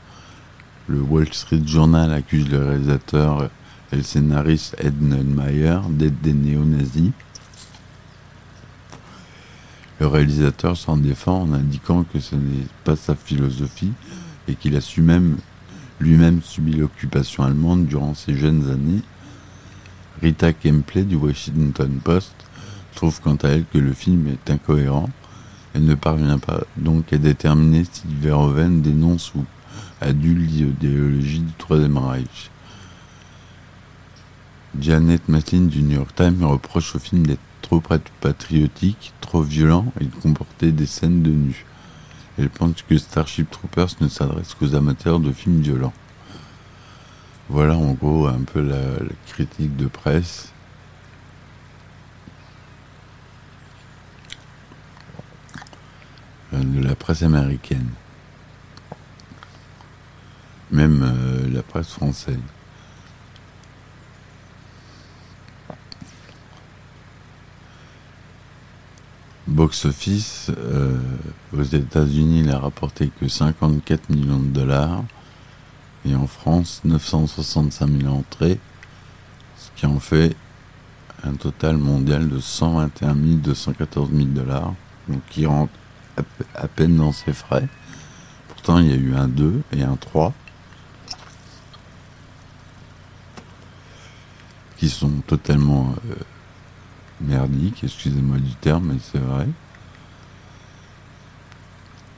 Le 0.88 1.00
Wall 1.00 1.32
Street 1.34 1.62
Journal 1.66 2.12
accuse 2.12 2.50
le 2.50 2.66
réalisateur 2.66 3.50
et 3.92 3.96
le 3.96 4.04
scénariste 4.04 4.76
Ed 4.80 5.02
Meyer 5.02 5.80
d'être 5.90 6.20
des 6.22 6.34
néo-nazis. 6.34 7.12
Le 10.00 10.08
réalisateur 10.08 10.78
s'en 10.78 10.96
défend 10.96 11.42
en 11.42 11.54
indiquant 11.54 12.04
que 12.04 12.20
ce 12.20 12.36
n'est 12.36 12.68
pas 12.86 12.96
sa 12.96 13.16
philosophie 13.16 13.92
et 14.48 14.56
qu'il 14.56 14.76
a 14.78 14.82
su 14.82 15.02
même 15.02 15.38
lui-même 16.00 16.42
subi 16.42 16.74
l'occupation 16.74 17.44
allemande 17.44 17.86
durant 17.86 18.14
ses 18.14 18.34
jeunes 18.34 18.70
années. 18.70 19.02
Rita 20.22 20.54
Kempley 20.54 21.04
du 21.04 21.16
Washington 21.16 22.00
Post 22.04 22.34
trouve 22.96 23.20
quant 23.22 23.36
à 23.36 23.50
elle 23.50 23.66
que 23.66 23.78
le 23.78 23.92
film 23.92 24.28
est 24.28 24.50
incohérent. 24.50 25.10
Elle 25.74 25.86
ne 25.86 25.96
parvient 25.96 26.40
pas 26.40 26.62
donc 26.78 27.12
à 27.12 27.18
déterminer 27.18 27.84
si 27.84 28.04
Verhoeven 28.08 28.82
dénonce 28.82 29.34
ou 29.36 29.44
adule 30.02 30.46
l'idéologie 30.46 31.40
du 31.40 31.54
Troisième 31.58 31.98
Reich. 31.98 32.50
Janet 34.80 35.28
Maslin 35.28 35.66
du 35.66 35.82
New 35.82 35.96
York 35.96 36.16
Times 36.16 36.44
reproche 36.44 36.96
au 36.96 37.00
film 37.00 37.28
d'être 37.28 37.40
trop 37.62 37.82
patriotique, 38.22 39.13
trop 39.22 39.41
violent 39.41 39.91
de 40.00 40.08
comporter 40.22 40.72
des 40.72 40.86
scènes 40.86 41.22
de 41.22 41.32
nu. 41.32 41.65
Elle 42.38 42.50
pense 42.50 42.82
que 42.84 42.98
Starship 42.98 43.52
Troopers 43.52 43.95
ne 44.02 44.08
s'adresse 44.08 44.54
qu'aux 44.54 44.76
amateurs 44.76 45.19
de 45.19 45.32
films 45.32 45.62
violents. 45.62 45.93
Voilà 47.50 47.76
en 47.76 47.93
gros 47.93 48.28
un 48.28 48.43
peu 48.43 48.62
la, 48.62 48.78
critique 49.28 49.76
de 49.76 49.88
presse. 49.88 50.54
Euh, 56.54 56.63
de 56.63 56.82
la 56.82 56.95
presse 56.95 57.24
américaine. 57.24 57.89
Même 60.72 61.02
euh, 61.04 61.50
la 61.52 61.63
presse 61.63 61.89
française. 61.91 62.38
Box-office, 69.50 70.52
euh, 70.58 70.98
aux 71.58 71.64
États-Unis, 71.64 72.42
il 72.42 72.52
a 72.52 72.60
rapporté 72.60 73.12
que 73.20 73.28
54 73.28 74.10
millions 74.10 74.40
de 74.40 74.48
dollars 74.48 75.04
et 76.06 76.16
en 76.16 76.28
France 76.28 76.82
965 76.86 77.90
000 78.02 78.14
entrées, 78.14 78.60
ce 79.58 79.70
qui 79.76 79.86
en 79.86 80.00
fait 80.00 80.36
un 81.24 81.34
total 81.34 81.78
mondial 81.78 82.30
de 82.30 82.40
121 82.40 83.16
214 83.16 84.10
000 84.14 84.26
dollars, 84.28 84.74
donc 85.08 85.22
qui 85.30 85.46
rentre 85.46 85.74
à, 86.56 86.68
peine 86.68 86.98
dans 86.98 87.12
ses 87.12 87.34
frais. 87.34 87.68
Pourtant, 88.48 88.80
il 88.80 88.88
y 88.88 88.94
a 88.94 88.96
eu 88.96 89.16
un 89.16 89.28
2 89.28 89.62
et 89.74 89.84
un 89.84 89.96
3 89.96 90.34
qui 94.78 94.90
sont 94.90 95.12
totalement 95.28 95.94
euh, 96.10 96.16
merdique, 97.22 97.84
excusez-moi 97.84 98.38
du 98.38 98.54
terme, 98.56 98.92
mais 98.94 99.00
c'est 99.02 99.20
vrai. 99.20 99.48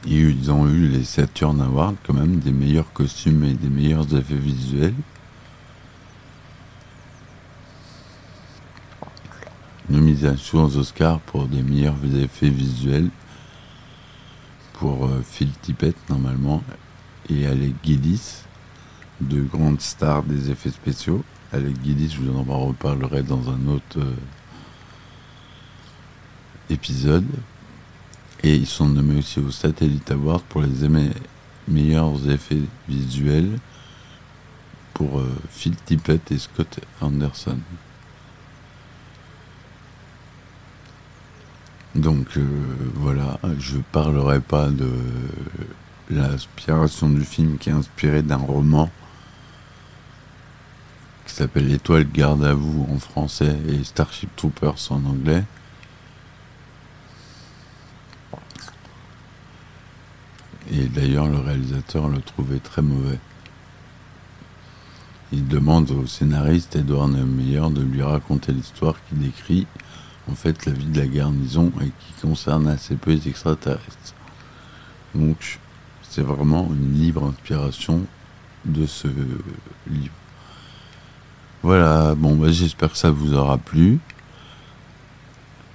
Ils 0.05 0.51
ont 0.51 0.67
eu 0.67 0.87
les 0.87 1.03
Saturn 1.03 1.61
Awards 1.61 1.93
quand 2.05 2.13
même 2.13 2.39
des 2.39 2.51
meilleurs 2.51 2.91
costumes 2.91 3.43
et 3.43 3.53
des 3.53 3.69
meilleurs 3.69 4.15
effets 4.15 4.33
visuels. 4.35 4.95
Nomination 9.89 10.63
aux 10.63 10.77
Oscars 10.77 11.19
pour 11.19 11.45
des 11.45 11.61
meilleurs 11.61 12.03
effets 12.15 12.49
visuels 12.49 13.09
pour 14.73 15.05
euh, 15.05 15.21
Phil 15.23 15.51
Tippett 15.61 15.95
normalement 16.09 16.63
et 17.29 17.45
Alec 17.45 17.75
Guinness, 17.83 18.45
deux 19.19 19.43
grandes 19.43 19.81
stars 19.81 20.23
des 20.23 20.49
effets 20.49 20.71
spéciaux. 20.71 21.23
Alec 21.53 21.79
Guinness, 21.81 22.13
je 22.13 22.21
vous 22.21 22.51
en 22.51 22.65
reparlerai 22.67 23.21
dans 23.21 23.49
un 23.49 23.67
autre 23.67 23.99
euh, 23.99 24.15
Et 28.43 28.55
ils 28.55 28.67
sont 28.67 28.87
nommés 28.87 29.19
aussi 29.19 29.39
au 29.39 29.51
Satellite 29.51 30.09
Award 30.11 30.41
pour 30.43 30.61
les 30.61 30.87
meilleurs 31.67 32.29
effets 32.29 32.61
visuels 32.87 33.59
pour 34.93 35.19
euh, 35.19 35.29
Phil 35.49 35.75
Tippett 35.75 36.31
et 36.31 36.37
Scott 36.37 36.79
Anderson. 37.01 37.57
Donc 41.95 42.37
euh, 42.37 42.41
voilà, 42.95 43.37
je 43.59 43.77
parlerai 43.91 44.39
pas 44.39 44.69
de 44.69 44.89
l'inspiration 46.09 47.09
du 47.09 47.23
film 47.23 47.57
qui 47.57 47.69
est 47.69 47.73
inspiré 47.73 48.21
d'un 48.21 48.37
roman 48.37 48.89
qui 51.25 51.33
s'appelle 51.33 51.67
L'étoile 51.67 52.07
garde 52.11 52.43
à 52.43 52.53
vous 52.53 52.87
en 52.91 52.99
français 52.99 53.55
et 53.69 53.83
Starship 53.83 54.35
Troopers 54.35 54.75
en 54.89 55.03
anglais. 55.05 55.43
Et 60.71 60.85
d'ailleurs, 60.85 61.27
le 61.27 61.37
réalisateur 61.37 62.07
le 62.07 62.21
trouvait 62.21 62.59
très 62.59 62.81
mauvais. 62.81 63.19
Il 65.33 65.47
demande 65.47 65.91
au 65.91 66.07
scénariste 66.07 66.75
Edward 66.75 67.11
Meyer 67.11 67.69
de 67.71 67.81
lui 67.81 68.01
raconter 68.01 68.51
l'histoire 68.51 68.95
qui 69.07 69.15
décrit 69.15 69.67
en 70.29 70.35
fait 70.35 70.65
la 70.65 70.73
vie 70.73 70.85
de 70.85 70.99
la 70.99 71.07
garnison 71.07 71.71
et 71.81 71.85
qui 71.85 72.21
concerne 72.21 72.67
assez 72.67 72.95
peu 72.95 73.11
les 73.11 73.27
extraterrestres. 73.27 74.15
Donc, 75.13 75.59
c'est 76.03 76.21
vraiment 76.21 76.69
une 76.71 76.93
libre 76.93 77.25
inspiration 77.25 78.05
de 78.65 78.85
ce 78.85 79.07
livre. 79.87 80.13
Voilà, 81.63 82.15
bon, 82.15 82.35
bah, 82.35 82.51
j'espère 82.51 82.91
que 82.91 82.97
ça 82.97 83.11
vous 83.11 83.33
aura 83.33 83.57
plu. 83.57 83.99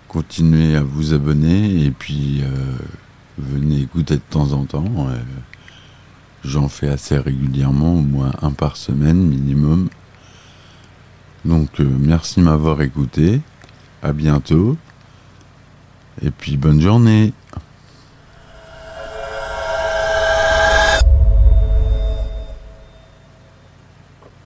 continuez 0.09 0.77
à 0.77 0.83
vous 0.83 1.13
abonner 1.15 1.85
et 1.85 1.91
puis 1.91 2.43
euh, 2.43 2.77
venez 3.39 3.81
écouter 3.81 4.17
de 4.17 4.23
temps 4.31 4.53
en 4.53 4.65
temps. 4.65 4.85
Euh, 5.09 5.17
J'en 6.45 6.69
fais 6.69 6.89
assez 6.89 7.19
régulièrement, 7.19 7.95
au 7.95 8.03
moins 8.03 8.31
un 8.41 8.53
par 8.53 8.77
semaine 8.77 9.17
minimum. 9.17 9.89
Donc 11.45 11.81
euh, 11.81 11.89
merci 11.99 12.39
de 12.39 12.45
m'avoir 12.45 12.83
écouté. 12.83 13.41
À 14.03 14.13
bientôt. 14.13 14.77
Et 16.23 16.31
puis 16.31 16.57
bonne 16.57 16.81
journée. 16.81 17.33